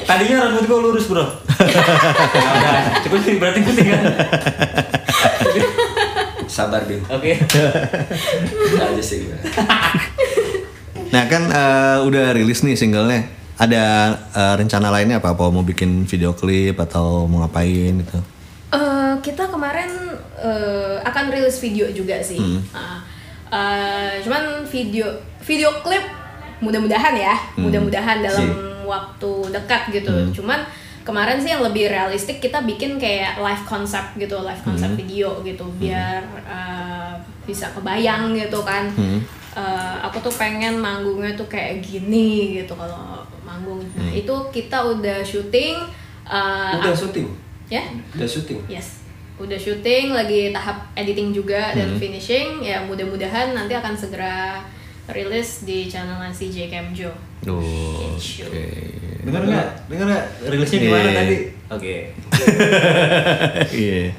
[0.00, 4.00] Tadinya rambut gue lurus bro udah, Cukup sih berarti gue tinggal
[6.46, 6.98] sabar Bim.
[7.06, 7.38] Oke.
[7.38, 9.38] Bisa aja sih gue.
[11.08, 13.22] Nah kan eh, udah rilis nih singlenya.
[13.60, 15.36] Ada eh, rencana lainnya apa?
[15.36, 18.18] Apa mau bikin video klip atau mau ngapain gitu?
[18.72, 22.40] Eh, kita kemarin eh, akan rilis video juga sih.
[22.72, 23.04] Ah,
[23.52, 25.12] eh, cuman video
[25.44, 26.08] video klip
[26.64, 28.48] mudah-mudahan ya, mudah-mudahan dalam
[28.88, 30.40] waktu dekat gitu.
[30.40, 30.64] Cuman
[31.04, 35.68] kemarin sih yang lebih realistik kita bikin kayak live concept gitu, live concept video gitu,
[35.76, 37.12] biar eh,
[37.44, 38.88] bisa kebayang gitu kan.
[39.50, 43.20] Eh, aku tuh pengen manggungnya tuh kayak gini gitu kalau
[43.50, 43.82] manggung.
[43.92, 45.76] Nah itu kita udah syuting.
[46.22, 47.26] eh, Udah syuting.
[47.66, 47.82] ya
[48.14, 48.60] Udah syuting.
[48.66, 49.02] Yes,
[49.36, 52.62] udah syuting, lagi tahap editing juga dan finishing.
[52.62, 54.62] Ya mudah-mudahan nanti akan segera
[55.08, 57.10] rilis di channel CJ Camjo.
[57.42, 58.46] Oh, Gitu.
[58.46, 58.64] oke.
[59.22, 59.68] Dengar nggak?
[59.88, 60.26] Dengar nggak?
[60.46, 61.16] Rilisnya di mana Iya.
[61.16, 61.36] tadi?
[61.70, 62.10] Oke.
[63.70, 64.10] Iya.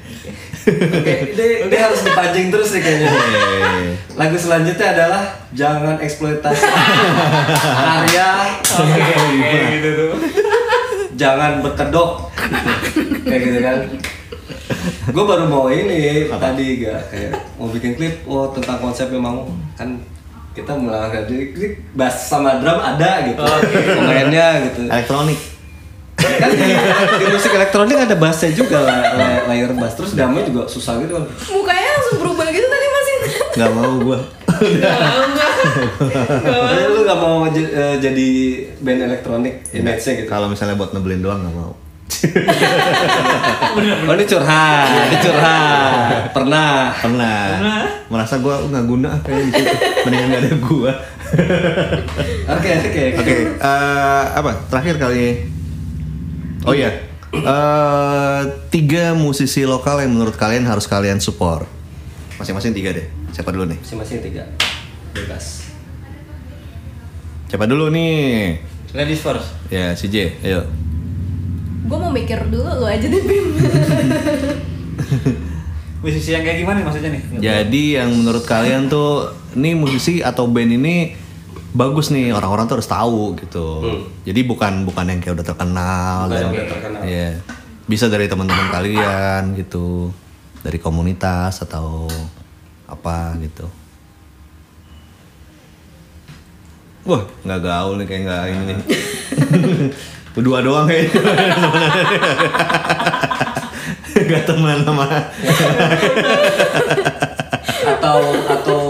[0.62, 3.08] Oke, ini, harus dipancing terus nih kayaknya.
[3.12, 3.92] Iya.
[4.16, 6.64] Lagu selanjutnya adalah Jangan Eksploitasi
[7.76, 10.12] Karya Oke, gitu tuh.
[11.18, 12.32] Jangan Berkedok
[13.26, 13.78] Kayak gitu kan
[15.12, 19.44] Gue baru mau ini tadi gak kayak mau bikin klip oh tentang konsepnya mau
[19.76, 19.98] kan
[20.52, 23.40] kita melangkah jadi klip bass sama drum ada gitu
[23.98, 25.40] pemainnya gitu Elektronik.
[26.22, 26.70] Kan di,
[27.18, 31.12] di musik elektronik ada bassnya juga lah, la- layer bass terus drumnya juga susah gitu
[31.14, 33.30] kan Mukanya langsung berubah gitu tadi Mas Intan.
[33.52, 34.18] Gak mau gua.
[36.42, 38.28] Jadi lu gak mau eh, jadi
[38.78, 41.72] band elektronik image-nya gitu Kalau misalnya buat nebelin doang gak mau.
[43.72, 46.28] Oh ini curhat, ini curhat.
[46.30, 46.92] Pernah.
[46.94, 47.40] Pernah.
[48.06, 49.62] Merasa gua nggak guna kayak gitu.
[50.04, 50.92] Mendingan gak ada gua.
[52.52, 53.04] Oke, oke.
[53.16, 55.48] Oke, eh, apa terakhir kali?
[56.62, 56.90] Oh iya,
[57.32, 61.64] Eh, tiga musisi lokal yang menurut kalian harus kalian support.
[62.36, 63.08] Masing-masing tiga deh.
[63.32, 63.80] Siapa dulu nih?
[63.80, 64.44] Masing-masing tiga.
[65.16, 65.64] Bebas.
[67.48, 68.60] Siapa dulu nih?
[68.92, 69.48] Ladies first.
[69.72, 70.36] Ya, si J.
[70.44, 70.68] Ayo.
[71.88, 73.46] Gue mau mikir dulu lu aja deh Bim.
[76.04, 77.22] Musisi yang kayak gimana nih maksudnya nih?
[77.40, 81.14] Jadi yang menurut kalian tuh, nih musisi atau band ini
[81.72, 83.68] bagus nih orang-orang tuh harus tahu gitu.
[84.28, 87.00] Jadi bukan bukan yang kayak udah terkenal Bukan dan yang udah terkenal.
[87.04, 87.30] Iya.
[87.88, 90.12] Bisa dari teman-teman kalian gitu,
[90.60, 92.06] dari komunitas atau
[92.86, 93.66] apa gitu.
[97.02, 98.78] Wah, nggak gaul nih kayak nggak ini nih.
[100.38, 101.20] Berdua doang kayaknya.
[104.12, 105.04] Gak teman sama.
[107.82, 108.81] Atau atau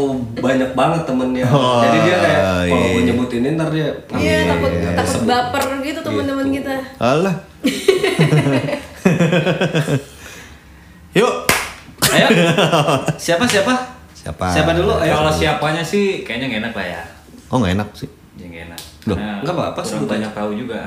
[0.72, 1.46] banyak banget temennya.
[1.46, 2.90] Oh, Jadi dia kayak kalau iya.
[2.90, 3.88] gue nyebut ini ntar dia.
[4.12, 6.56] Iya takut Iya, takut baper gitu teman-teman Gitu.
[6.58, 6.74] kita.
[6.98, 7.34] Alah.
[11.12, 11.32] Yuk.
[12.10, 12.26] Ayo.
[13.16, 13.72] Siapa siapa?
[14.12, 14.44] Siapa?
[14.48, 14.92] Siapa dulu?
[14.96, 15.12] Ayo.
[15.14, 17.02] Kalau siapanya sih kayaknya nggak enak lah ya.
[17.48, 18.08] Oh nggak enak sih.
[18.34, 18.80] Ya nggak enak.
[19.02, 20.08] Loh, nggak apa-apa, sebut aja.
[20.08, 20.80] banyak tahu juga.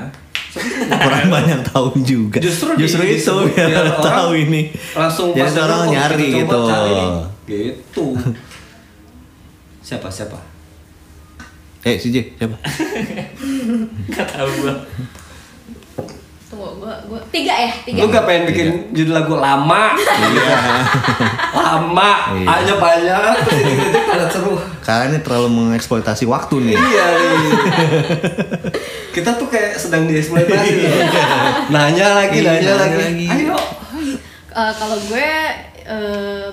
[0.88, 2.38] Kurang banyak tahu juga.
[2.40, 4.62] Justru di- Justru itu disebut biar, biar orang tahu ini.
[4.96, 6.60] Langsung Jadi orang nyari gitu.
[7.46, 8.04] Gitu.
[9.86, 10.34] Siapa siapa?
[11.80, 12.58] Eh si J siapa?
[14.10, 14.74] Nggak tahu gua.
[16.46, 18.02] Tunggu gua gua tiga ya tiga.
[18.02, 19.94] Lu gak pengen bikin judul lagu lama?
[19.94, 20.58] Iya.
[21.52, 22.46] lama, Iya.
[22.48, 23.62] aja banyak, terus
[24.02, 24.54] pada seru.
[24.80, 26.74] Kalian ini terlalu mengeksploitasi waktu nih.
[26.74, 27.50] Iya nih.
[29.10, 30.90] Kita tuh kayak sedang dieksploitasi loh.
[31.68, 32.98] Nanya lagi, Iya, nanya, nanya lagi.
[33.00, 33.26] lagi.
[33.46, 33.58] Ayo.
[34.48, 35.28] Eh, kalau gue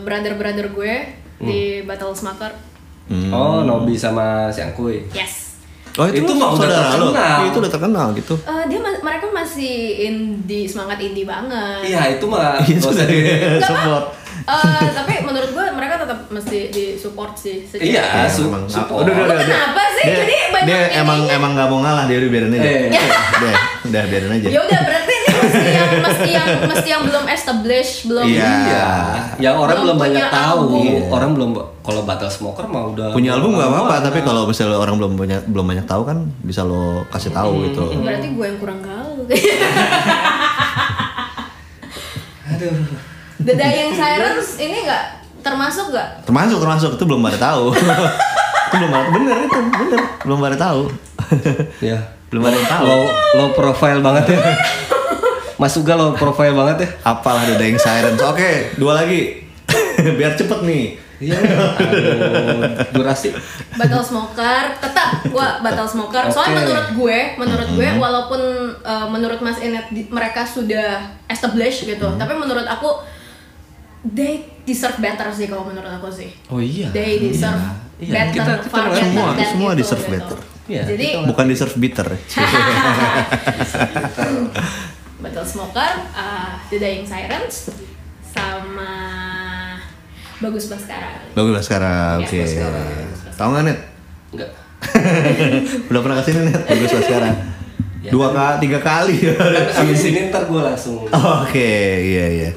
[0.01, 0.93] brother brother gue
[1.39, 2.72] di Battle Smaker.
[3.05, 3.29] Hmm.
[3.29, 5.03] Oh, Nobi sama si Angkuy.
[5.09, 5.59] Yes.
[5.93, 7.11] Oh itu, Itu mah udah saudara lo.
[7.11, 7.39] terkenal.
[7.45, 8.33] Itu udah terkenal gitu.
[8.41, 11.85] Eh, dia ma- mereka masih indie semangat indie banget.
[11.85, 14.05] Iya, itu mah Itu dari di- support.
[14.43, 17.61] Eh, tapi menurut gue mereka tetap mesti di support sih.
[17.61, 18.65] secara- Iya, Ya, su- emang.
[18.65, 19.05] support.
[19.05, 20.03] Udah, udah, udah, kenapa sih?
[20.03, 22.65] Dia, Jadi banyak dia emang emang nggak mau ngalah dia udah biarin aja.
[22.65, 22.89] Eh.
[22.89, 23.53] Udah,
[23.85, 24.47] udah biarin aja.
[24.49, 25.12] Ya udah berarti
[25.53, 28.49] mesti yang mesti yang mesti yang belum established, belum Iya.
[28.49, 28.87] Iya,
[29.39, 30.59] yang orang Belum belum banyak tahu.
[30.65, 30.83] album.
[31.07, 31.49] Orang belum
[31.83, 35.41] kalau Battle Smoker mah udah Punya album nggak apa-apa, tapi kalau misalnya orang belum banyak
[35.47, 37.81] belum banyak tahu kan bisa lo kasih tahu gitu.
[37.99, 39.23] Berarti gue yang kurang gaul.
[42.49, 42.75] Aduh.
[43.43, 45.03] The Dying Sirens ini nggak
[45.43, 46.23] termasuk nggak?
[46.23, 47.75] Termasuk termasuk itu belum pada tahu.
[48.73, 50.81] itu belum ada bener itu bener belum pada tahu.
[51.77, 51.99] Ya.
[52.31, 52.85] belum ada yang tahu.
[52.87, 53.03] Low,
[53.37, 54.41] low profile banget ya.
[55.55, 56.87] Mas Uga low profile banget ya.
[57.05, 58.19] Apalah The Dying Sirens.
[58.19, 59.41] Oke, dua lagi.
[60.17, 60.83] Biar cepet nih.
[61.19, 61.39] Iya.
[61.39, 62.59] Aduh,
[62.91, 63.31] durasi.
[63.73, 66.21] Battle Smoker tetap gua Battle Smoker.
[66.27, 66.59] Soalnya Oke.
[66.59, 68.41] menurut gue, menurut gue walaupun
[68.81, 73.01] uh, menurut Mas Inet di- mereka sudah established gitu, tapi menurut aku
[74.05, 76.27] they deserve better sih kalau menurut aku sih.
[76.49, 76.89] Oh iya.
[76.89, 77.61] They deserve
[77.95, 80.11] Iya, better, kita- kita far better semua- than semua itu, deserve gitu.
[80.11, 80.37] better.
[80.63, 82.07] Iya, Jadi Bukan deserve bitter.
[85.23, 87.71] Battle Smoker, uh, The Dying Sirens,
[88.19, 88.91] sama
[90.43, 91.23] Bagus Baskara.
[91.31, 92.17] Bagus lah sekarang.
[92.19, 92.37] Iya, Oke.
[92.43, 93.37] Baskara, Bagus Baskara.
[93.39, 93.79] Tahu nggak net?
[94.35, 94.49] Enggak.
[95.87, 96.61] Udah pernah ke sini net?
[96.67, 97.35] Bagus lah sekarang.
[98.03, 99.15] Dua kali, tiga kali.
[99.31, 101.07] Kan abis ini ntar gue langsung
[101.39, 101.71] Oke,
[102.03, 102.49] iya iya.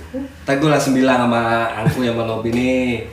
[0.42, 3.06] Ntar gue langsung bilang sama Angku yang sama Nobi nih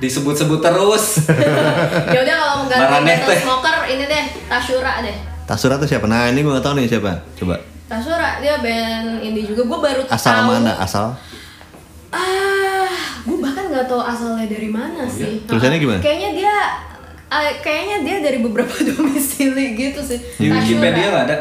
[0.00, 1.28] Disebut-sebut terus
[2.16, 3.36] ya udah kalau mau ganti Baraneh Battle.
[3.36, 5.16] Smoker ini deh Tashura deh.
[5.44, 6.08] Tasura tuh siapa?
[6.08, 7.20] Nah ini gue gak tahu nih siapa.
[7.36, 7.75] Coba.
[7.86, 9.62] Tashura dia band indie juga.
[9.64, 10.48] Gue baru Asal tahu.
[10.52, 10.72] mana?
[10.76, 11.06] Asal?
[12.08, 12.90] Ah,
[13.22, 15.42] gue bahkan nggak tahu asalnya dari mana sih.
[15.44, 16.00] Tulisannya Ah, gimana?
[16.00, 16.54] Kayaknya dia,
[17.28, 20.18] ah, kayaknya dia dari beberapa domisili gitu sih.
[20.36, 21.38] Di Wikipedia nggak ada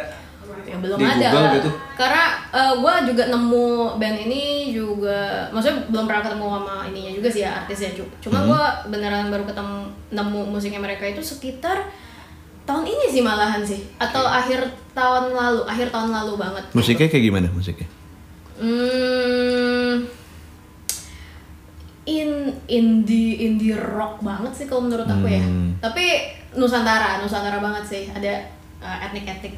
[0.65, 1.27] Ya belum Di ada.
[1.29, 1.69] Google gitu?
[1.95, 2.23] Karena
[2.75, 3.65] gue juga nemu
[3.95, 5.19] band ini juga,
[5.49, 7.89] maksudnya belum pernah ketemu sama ininya juga sih ya artisnya.
[7.93, 8.49] Cu- Cuma Hmm.
[8.49, 9.77] gue beneran baru ketemu
[10.11, 11.85] nemu musiknya mereka itu sekitar
[12.65, 14.65] tahun ini sih malahan sih, atau akhir
[14.97, 16.63] tahun lalu, akhir tahun lalu banget.
[16.73, 17.87] Musiknya kayak gimana musiknya?
[18.55, 20.07] Hmm,
[22.05, 22.29] in
[22.69, 25.41] indie indie rock banget sih kalau menurut aku ya.
[25.41, 25.77] Hmm.
[25.81, 26.05] Tapi
[26.55, 28.03] Nusantara, Nusantara banget sih.
[28.09, 28.47] Ada
[28.79, 29.53] uh, etnik-etnik.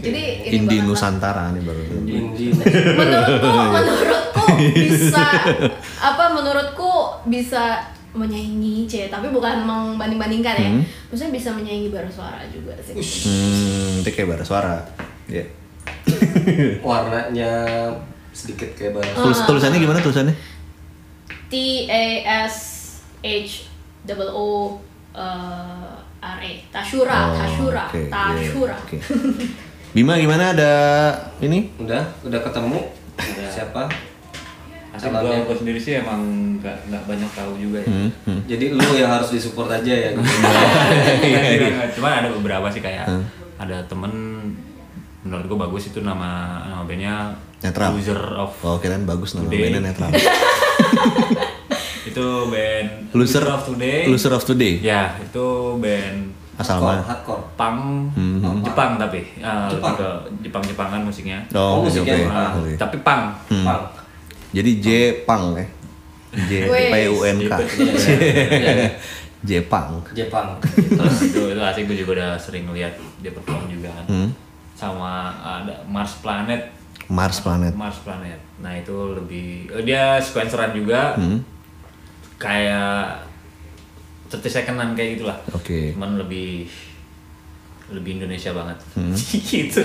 [0.00, 0.80] Jadi ini Indie.
[0.84, 1.82] Nusantara nih baru.
[2.04, 2.52] Indie
[2.96, 5.26] Menurutku, menurutku bisa
[6.08, 6.24] apa?
[6.32, 6.92] Menurutku
[7.28, 10.70] bisa menyaingi C, tapi bukan membanding-bandingkan ya.
[10.70, 10.82] Hmm.
[11.10, 12.94] Maksudnya bisa menyaingi bara suara juga sih.
[12.98, 14.76] Hmm, itu kayak bara suara.
[15.30, 15.46] Iya.
[16.86, 17.52] Warnanya
[18.34, 19.10] sedikit kayak bara.
[19.14, 20.34] Tulis, tulisannya gimana tulisannya?
[21.50, 21.54] T
[21.90, 22.06] A
[22.46, 22.56] S
[23.22, 23.66] H
[24.06, 24.78] double O
[25.14, 25.90] uh,
[26.20, 28.96] R A Tashura Oh, Tashura oke, iya, Tashura oke.
[29.90, 30.72] Bima gimana ada
[31.42, 31.66] ini?
[31.78, 32.80] Udah, udah ketemu
[33.54, 34.09] Siapa?
[34.90, 35.38] Asik Calonnya.
[35.38, 36.20] gua, gua sendiri sih emang
[36.58, 37.88] nggak nggak banyak tahu juga ya.
[37.88, 38.40] Hmm, hmm.
[38.44, 40.20] Jadi lu yang harus disupport aja ya gitu.
[41.22, 43.06] Iya, Cuma ada beberapa sih kayak
[43.56, 44.12] ada temen
[45.20, 46.30] menurut gue bagus itu nama
[46.64, 47.92] nama bandnya Netral.
[47.92, 49.68] Loser of Oh kirain bagus nama Today.
[49.68, 50.10] bandnya netral.
[52.02, 54.08] itu band Loser of Today.
[54.08, 54.80] Loser of Today.
[54.80, 57.00] Ya itu band Asal mana?
[57.00, 57.40] hardcore.
[57.54, 58.60] punk Hmm.
[58.60, 59.94] Jepang tapi uh, Jepang.
[59.94, 60.08] ke
[60.42, 61.38] Jepang Jepangan musiknya.
[61.52, 62.20] Oh, Oh, musiknya oke.
[62.22, 62.52] Jepang.
[62.58, 62.72] Oke.
[62.76, 63.22] Tapi punk.
[63.48, 63.64] Hmm.
[63.64, 63.82] Punk.
[64.50, 64.88] Jadi J
[65.24, 65.66] Pang ya.
[66.30, 67.52] J P U N K.
[69.40, 70.04] J Pang.
[70.12, 70.60] Jepang.
[71.00, 72.92] Terus itu itu asik gue juga udah sering lihat
[73.24, 74.06] dia perform juga kan.
[74.06, 74.28] Hmm.
[74.76, 76.80] Sama ada Mars Planet
[77.10, 77.74] Mars Planet.
[77.74, 78.38] Mars Planet.
[78.62, 81.18] Nah itu lebih eh, dia sequenceran juga.
[81.18, 81.42] Hmm.
[82.38, 83.26] Kayak
[84.30, 85.38] 30 secondan kayak gitulah.
[85.50, 85.90] Oke.
[85.98, 86.70] Cuman lebih
[87.90, 88.78] lebih Indonesia banget.
[88.94, 89.10] Hmm.
[89.50, 89.82] gitu.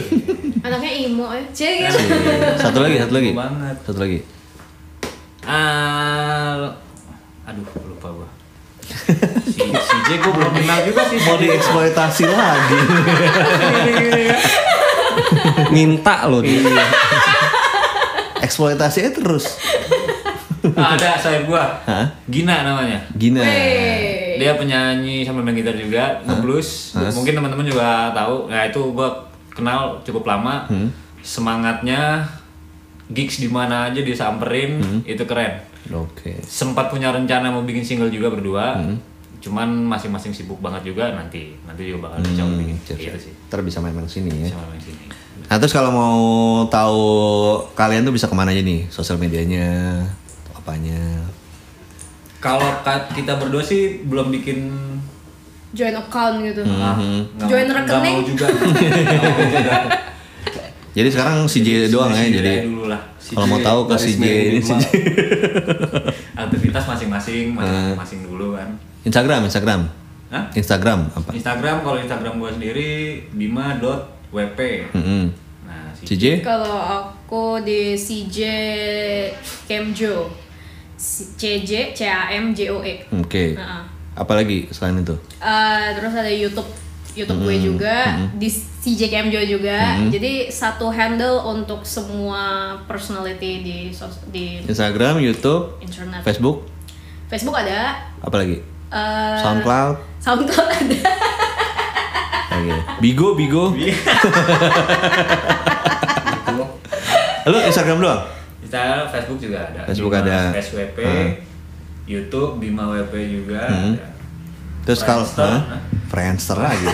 [0.61, 1.97] Anaknya imo ya C gitu
[2.61, 3.31] Satu lagi, satu lagi.
[3.33, 3.77] Banget.
[3.81, 4.19] Satu lagi.
[5.45, 6.73] Ah,
[7.45, 8.29] aduh lupa gua.
[9.45, 11.21] Si, si J gua belum kenal juga sih.
[11.21, 12.79] Mau dieksploitasi lagi.
[15.69, 16.85] Minta lo dia.
[18.41, 19.61] Eksploitasinya terus.
[20.73, 21.77] Ah, ada saya gua.
[21.85, 22.09] Hah?
[22.25, 23.05] Gina namanya.
[23.13, 23.45] Gina.
[23.45, 24.41] Wey.
[24.41, 26.97] Dia penyanyi sambil main gitar juga, ngeblues.
[27.13, 28.49] Mungkin teman-teman juga tahu.
[28.49, 30.65] Nah, itu gua kenal cukup lama.
[31.21, 32.25] Semangatnya
[33.07, 35.61] gigs di mana aja disamperin, itu keren.
[35.87, 36.41] Oke.
[36.41, 38.81] Sempat punya rencana mau bikin single juga berdua.
[39.37, 42.77] Cuman masing-masing sibuk banget juga nanti nanti juga bakal coba Hmm, bikin.
[42.81, 43.33] siap, Gitu sih.
[43.45, 44.49] Ntar bisa main-main sini ya.
[44.49, 45.05] Sama main sini.
[45.45, 46.17] Nah terus kalau mau
[46.65, 47.05] tahu
[47.73, 48.89] kalian tuh bisa ke mana aja nih?
[48.89, 50.01] Sosial medianya,
[50.41, 51.29] atau apanya?
[52.39, 54.73] Kalau ka- kita berdua sih belum bikin
[55.71, 57.35] Join account gitu ah, Mhm.
[57.35, 58.15] nggak Join rekening.
[58.15, 58.45] mau juga.
[58.47, 58.65] Nggak
[59.29, 59.75] mau juga.
[60.95, 62.23] Jadi sekarang si J doang ya.
[62.23, 62.55] Si J Jadi
[63.35, 64.85] kalau J mau tahu ke si J ini si J.
[66.45, 68.71] aktivitas masing-masing masing-masing dulu kan.
[69.03, 69.81] Instagram, Instagram.
[70.31, 70.47] Hah?
[70.51, 71.29] Instagram apa?
[71.31, 74.59] Instagram kalau Instagram gua sendiri bima.wp.
[74.95, 75.23] Mm-mm.
[75.67, 76.39] Nah, si Si J?
[76.39, 78.39] Kalau aku di CJ
[79.67, 80.31] Kemjo
[80.95, 83.51] C- CJ C A M J O E Oke.
[83.53, 83.83] Nah.
[84.15, 85.11] Apalagi selain itu?
[85.43, 86.71] Eh, terus ada YouTube
[87.15, 87.95] YouTube gue juga
[88.33, 89.79] di CJ Kemjo juga.
[90.05, 92.41] Jadi satu handle untuk semua
[92.83, 96.21] personality di sos- di Instagram, YouTube, internet.
[96.21, 96.67] Facebook,
[97.25, 98.59] Facebook ada, apalagi?
[98.85, 100.99] eh, SoundCloud, SoundCloud ada.
[102.53, 102.75] Oke.
[102.99, 103.71] Bigo, Bigo.
[107.45, 108.21] Lu Instagram doang?
[108.59, 109.81] Instagram, Facebook juga ada.
[109.85, 110.37] Facebook Bima ada.
[110.51, 111.31] Space WP, Hmm.
[112.05, 113.93] YouTube Bima WP juga Hmm.
[113.93, 114.05] ada.
[114.85, 115.25] Terus kalau
[116.05, 116.85] Friendster, lagi.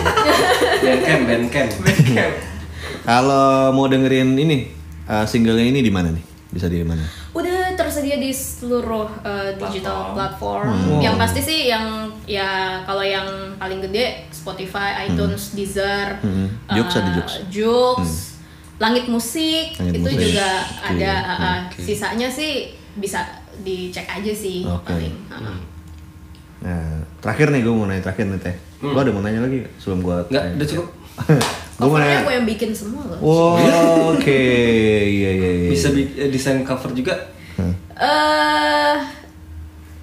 [0.82, 1.22] Bandcamp,
[1.78, 2.34] Bandcamp.
[3.04, 4.72] kalau mau dengerin ini
[5.04, 6.24] uh, singlenya ini di mana nih?
[6.48, 7.00] Bisa di mana?
[7.32, 10.68] Udah tersedia di seluruh uh, digital platform.
[10.68, 11.00] Hmm.
[11.00, 13.24] Yang pasti sih yang ya kalau yang
[13.56, 16.48] paling gede Spotify, iTunes, Deezer, Hmm.
[16.66, 17.28] uh, Joox ada Joox?
[17.48, 18.00] Joox,
[18.76, 20.20] Langit Musik Langit itu Musik.
[20.26, 20.48] juga
[20.82, 21.12] Oke, ada.
[21.14, 21.78] uh, uh, oke.
[21.78, 22.52] Sisanya sih
[22.92, 23.24] bisa
[23.58, 24.92] dicek aja sih Oke.
[24.92, 25.14] paling.
[25.28, 25.58] uh, uh.
[26.62, 26.86] Nah,
[27.18, 28.54] terakhir nih gue mau nanya terakhir nih teh.
[28.80, 30.16] Lo ada mau nanya lagi sebelum gue?
[30.28, 30.86] Enggak, udah cukup.
[31.78, 32.18] gue mau nanya.
[32.22, 33.18] gue yang bikin semua loh.
[33.18, 33.58] Wow,
[34.14, 34.42] oke,
[35.02, 35.68] iya iya iya.
[35.68, 37.14] Bisa bi- eh, desain cover juga.
[37.94, 38.96] eh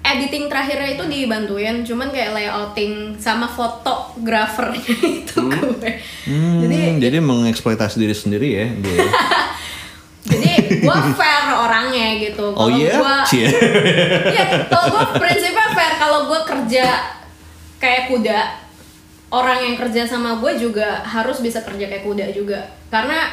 [0.02, 4.80] editing terakhirnya itu dibantuin, cuman kayak layouting sama fotografernya
[5.20, 5.90] itu gue.
[6.24, 9.06] Hmm, Jadi jadi, mengeksploitasi diri sendiri ya dia.
[10.26, 10.49] jadi
[10.80, 12.50] gue fair orangnya gitu.
[12.50, 12.94] Oh Kalau iya?
[12.94, 13.46] gua- Cie.
[14.34, 15.92] Iya, kalau gue prinsipnya fair.
[15.96, 16.86] Kalau gue kerja
[17.76, 18.40] kayak kuda,
[19.30, 22.60] orang yang kerja sama gue juga harus bisa kerja kayak kuda juga.
[22.88, 23.30] Karena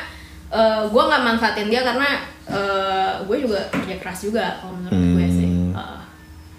[0.88, 2.08] gue nggak manfaatin dia karena
[2.48, 5.50] eh, gue juga kerja keras juga kalau menurut gue sih.
[5.50, 5.74] Hmm.
[5.76, 6.00] Eh,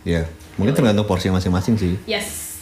[0.07, 0.23] Ya,
[0.59, 1.95] mungkin tergantung porsi masing-masing sih.
[2.05, 2.61] yes.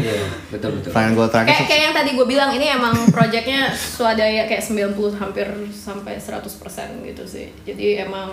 [0.00, 0.22] Iya,
[0.52, 0.92] betul betul.
[0.92, 6.46] Kayak kayak yang tadi gue bilang ini emang projectnya swadaya kayak 90 hampir sampai 100%
[7.04, 8.30] gitu sih jadi emang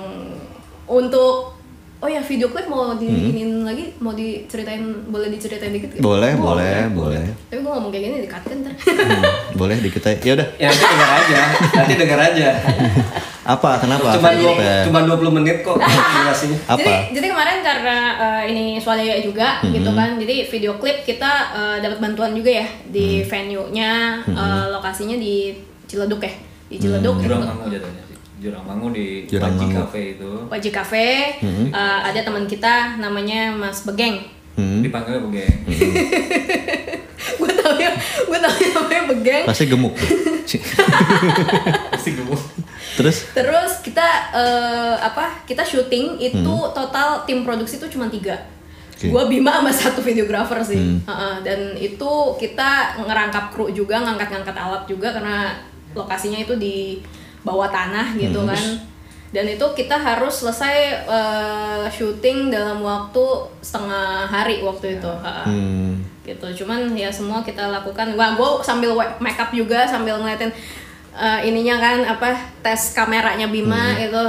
[0.88, 1.57] untuk
[1.98, 5.98] oh ya video klip mau diinin lagi mau diceritain boleh diceritain dikit?
[5.98, 7.26] Boleh, Oh, boleh, boleh.
[7.48, 9.24] tapi gue ngomong kayak gini di kan ntar Hmm,
[9.56, 10.20] boleh dikit aja.
[10.20, 10.48] Ya udah.
[10.58, 11.40] Ya nanti dengar aja,
[11.74, 12.48] nanti dengar aja.
[13.48, 13.80] Apa?
[13.80, 14.12] Kenapa?
[14.14, 14.52] Cuma dua,
[14.84, 15.80] cuma 20 menit kok
[16.14, 16.58] durasinya.
[16.68, 16.78] Apa?
[16.78, 21.78] jadi jadi kemarin karena eh, ini swadaya juga gitu kan jadi video klip kita eh,
[21.80, 23.92] dapat bantuan juga ya di venue-nya
[24.22, 26.34] eh, lokasinya di Ciledug ya
[26.68, 28.04] di Ciledug itu- Mangu jatuhnya
[28.48, 28.54] sih.
[28.56, 29.78] Jurang Mangu di Jurang Panji Mangu.
[29.84, 30.32] Cafe itu.
[30.48, 31.08] Wajib Cafe
[31.44, 34.24] eh, ada teman kita namanya Mas Begeng
[34.58, 34.82] Hmm.
[34.82, 35.54] Dipanggilnya Bu Geng.
[37.38, 37.94] gue tau ya
[38.26, 39.94] gue tau namanya Begeng Pasti gemuk.
[41.94, 42.42] Pasti gemuk.
[42.98, 43.30] Terus?
[43.30, 48.34] terus kita eh, apa kita syuting itu total tim produksi itu cuma tiga
[48.90, 49.14] Oke.
[49.14, 54.84] gue Bima sama satu videografer sih Heeh, dan itu kita ngerangkap kru juga ngangkat-ngangkat alat
[54.90, 55.54] juga karena
[55.94, 57.06] lokasinya itu di
[57.46, 58.64] bawah tanah gitu kan.
[59.28, 63.24] Dan itu kita harus selesai eh, syuting dalam waktu
[63.60, 65.46] setengah hari waktu itu Heeh.
[65.46, 65.92] Hmm.
[66.24, 66.64] gitu.
[66.64, 68.16] Cuman ya semua kita lakukan.
[68.16, 70.52] Wah gue sambil make up juga sambil ngeliatin
[71.12, 74.24] eh, ininya kan apa tes kameranya Bima itu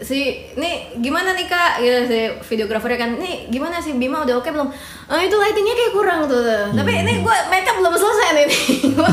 [0.00, 1.84] si ini gimana nih kak?
[1.84, 2.20] Gitu si
[2.56, 3.92] videografernya kan ini gimana sih?
[3.92, 4.72] Bima udah oke belum?
[5.12, 6.40] Oh itu lightingnya kayak kurang tuh.
[6.72, 8.48] Tapi ini gue make up belum selesai nih.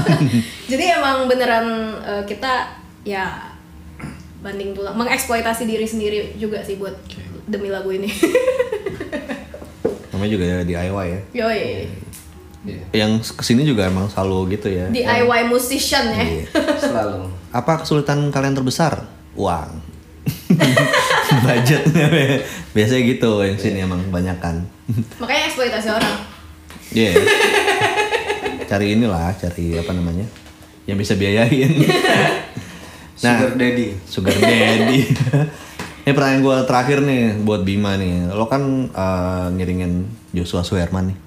[0.71, 1.67] Jadi emang beneran
[1.99, 3.55] eh, kita ya
[4.37, 6.93] banding tulang mengeksploitasi diri sendiri juga sih buat
[7.45, 8.11] demi lagu ini
[10.09, 11.19] Namanya juga DIY ya.
[11.37, 11.85] yoi
[12.91, 14.89] Yang ke sini juga emang selalu gitu ya.
[14.89, 16.43] DIY musician ya Iya.
[16.75, 17.29] Selalu.
[17.49, 19.05] Apa kesulitan kalian terbesar?
[19.33, 19.77] Uang.
[21.45, 22.07] Budgetnya
[22.73, 24.65] biasanya gitu yang sini emang kebanyakan.
[25.17, 26.15] makanya eksploitasi orang
[26.91, 27.11] Iya.
[28.65, 30.25] cari inilah, cari apa namanya?
[30.83, 31.71] Yang bisa biayain.
[33.17, 33.37] Nah.
[33.37, 33.87] Sugar daddy.
[34.05, 34.99] Sugar daddy.
[36.07, 38.31] Ini pertanyaan gue terakhir nih buat Bima nih.
[38.31, 41.17] Lo kan eh, ngiringin Joshua Suherman nih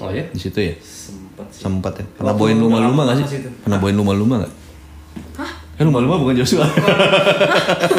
[0.00, 0.24] Oh ya?
[0.28, 0.74] di situ ya?
[0.80, 1.60] Sempet sih.
[1.62, 2.06] Sempet ya.
[2.16, 3.38] Pernah bawain lumba-lumba lama gak sih?
[3.62, 4.52] Pernah bawain lumba-lumba gak?
[5.38, 5.50] Hah?
[5.76, 6.64] Eh lumba-lumba bukan Joshua.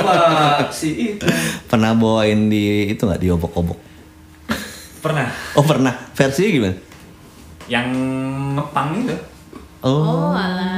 [0.02, 1.26] Wah, si itu.
[1.66, 3.22] pernah bawain di itu gak?
[3.22, 3.78] Di obok-obok?
[5.00, 5.30] Pernah.
[5.54, 5.94] Oh pernah.
[6.12, 6.76] Versinya gimana?
[7.68, 7.88] Yang
[8.58, 9.16] ngepang itu.
[9.84, 10.73] Oh, Oh alah.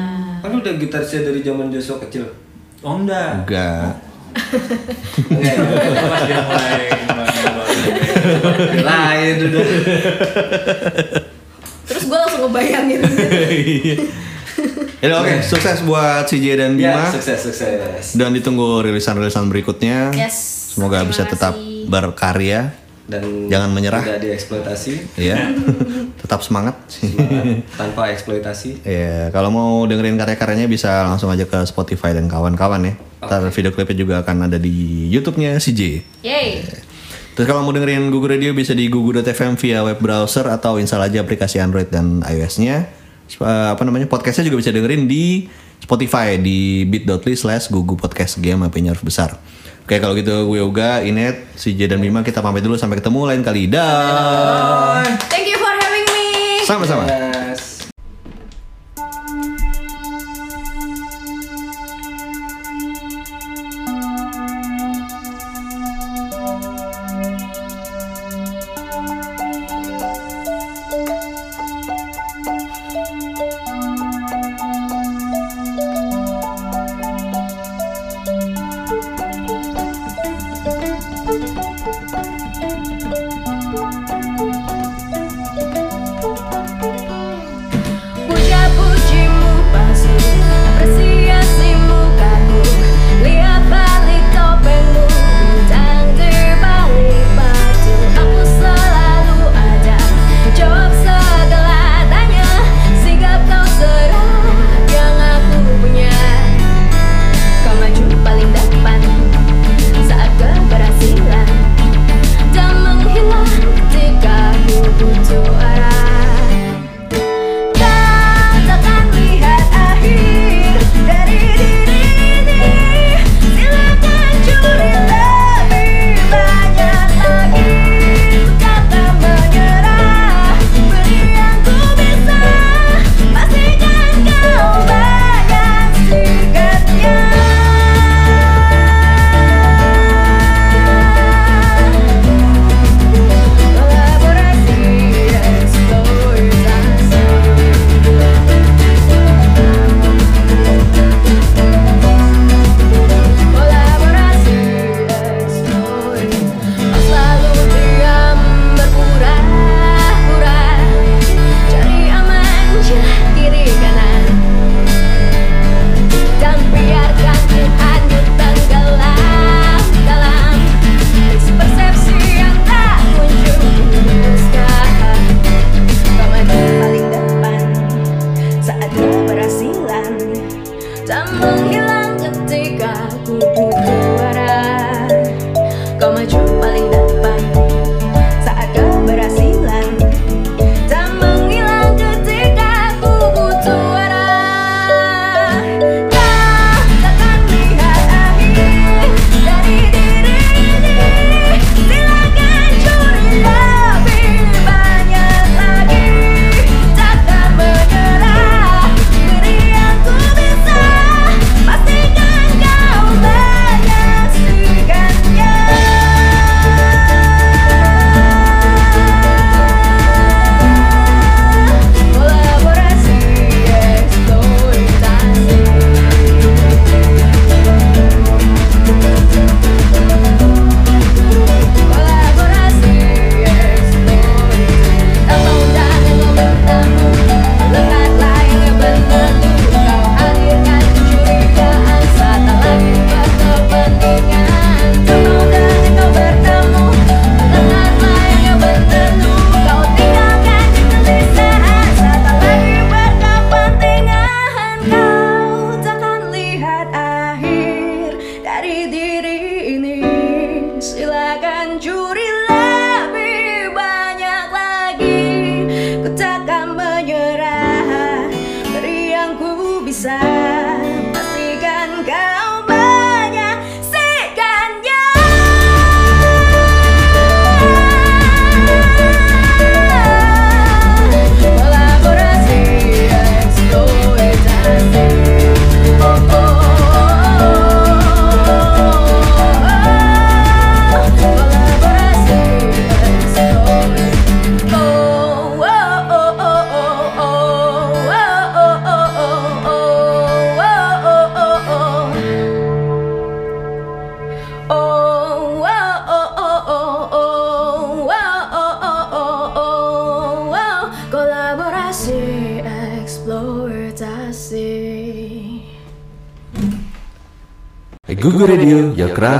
[0.56, 2.32] Kan udah gitarisnya dari zaman Joshua kecil.
[2.80, 3.44] Oh enggak.
[3.44, 4.00] enggak.
[5.28, 5.60] Enggak ya?
[5.60, 6.80] Itu pas dia mulai
[8.80, 9.64] Lain udah.
[11.86, 13.00] Terus gue langsung ngebayangin
[15.04, 17.12] Ya udah, oke, sukses buat CJ dan Ya, Bima.
[17.12, 18.16] sukses sukses.
[18.16, 20.16] Dan ditunggu rilisan-rilisan berikutnya.
[20.16, 20.72] Yes.
[20.72, 21.92] Semoga terima bisa tetap kasih.
[21.92, 22.62] berkarya.
[23.06, 24.02] Dan Jangan menyerah.
[24.02, 25.22] Tidak dieksploitasi.
[25.22, 25.54] Ya,
[26.22, 26.74] tetap semangat.
[26.90, 28.82] semangat, tanpa eksploitasi.
[28.82, 32.94] Ya, kalau mau dengerin karya-karyanya bisa langsung aja ke Spotify dan kawan-kawan ya.
[33.22, 35.82] Ntar video klipnya juga akan ada di YouTube-nya CJ.
[36.26, 36.66] Yay.
[37.36, 41.20] Terus kalau mau dengerin Gugu Radio bisa di gugu.fm via web browser atau install aja
[41.20, 42.88] aplikasi Android dan iOS-nya.
[43.28, 45.46] Eh, Apa namanya podcastnya juga bisa dengerin di
[45.84, 49.36] Spotify di bit.ly slash gugu podcast game HP-nya harus besar.
[49.86, 53.46] Oke kalau gitu gue Yoga, Inet, CJ dan Bima kita pamit dulu sampai ketemu lain
[53.46, 53.70] kali.
[53.70, 55.06] Dah.
[55.30, 56.26] Thank you for having me.
[56.66, 57.06] Sama-sama.
[57.06, 57.25] Yes.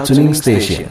[0.06, 0.85] Tuning station.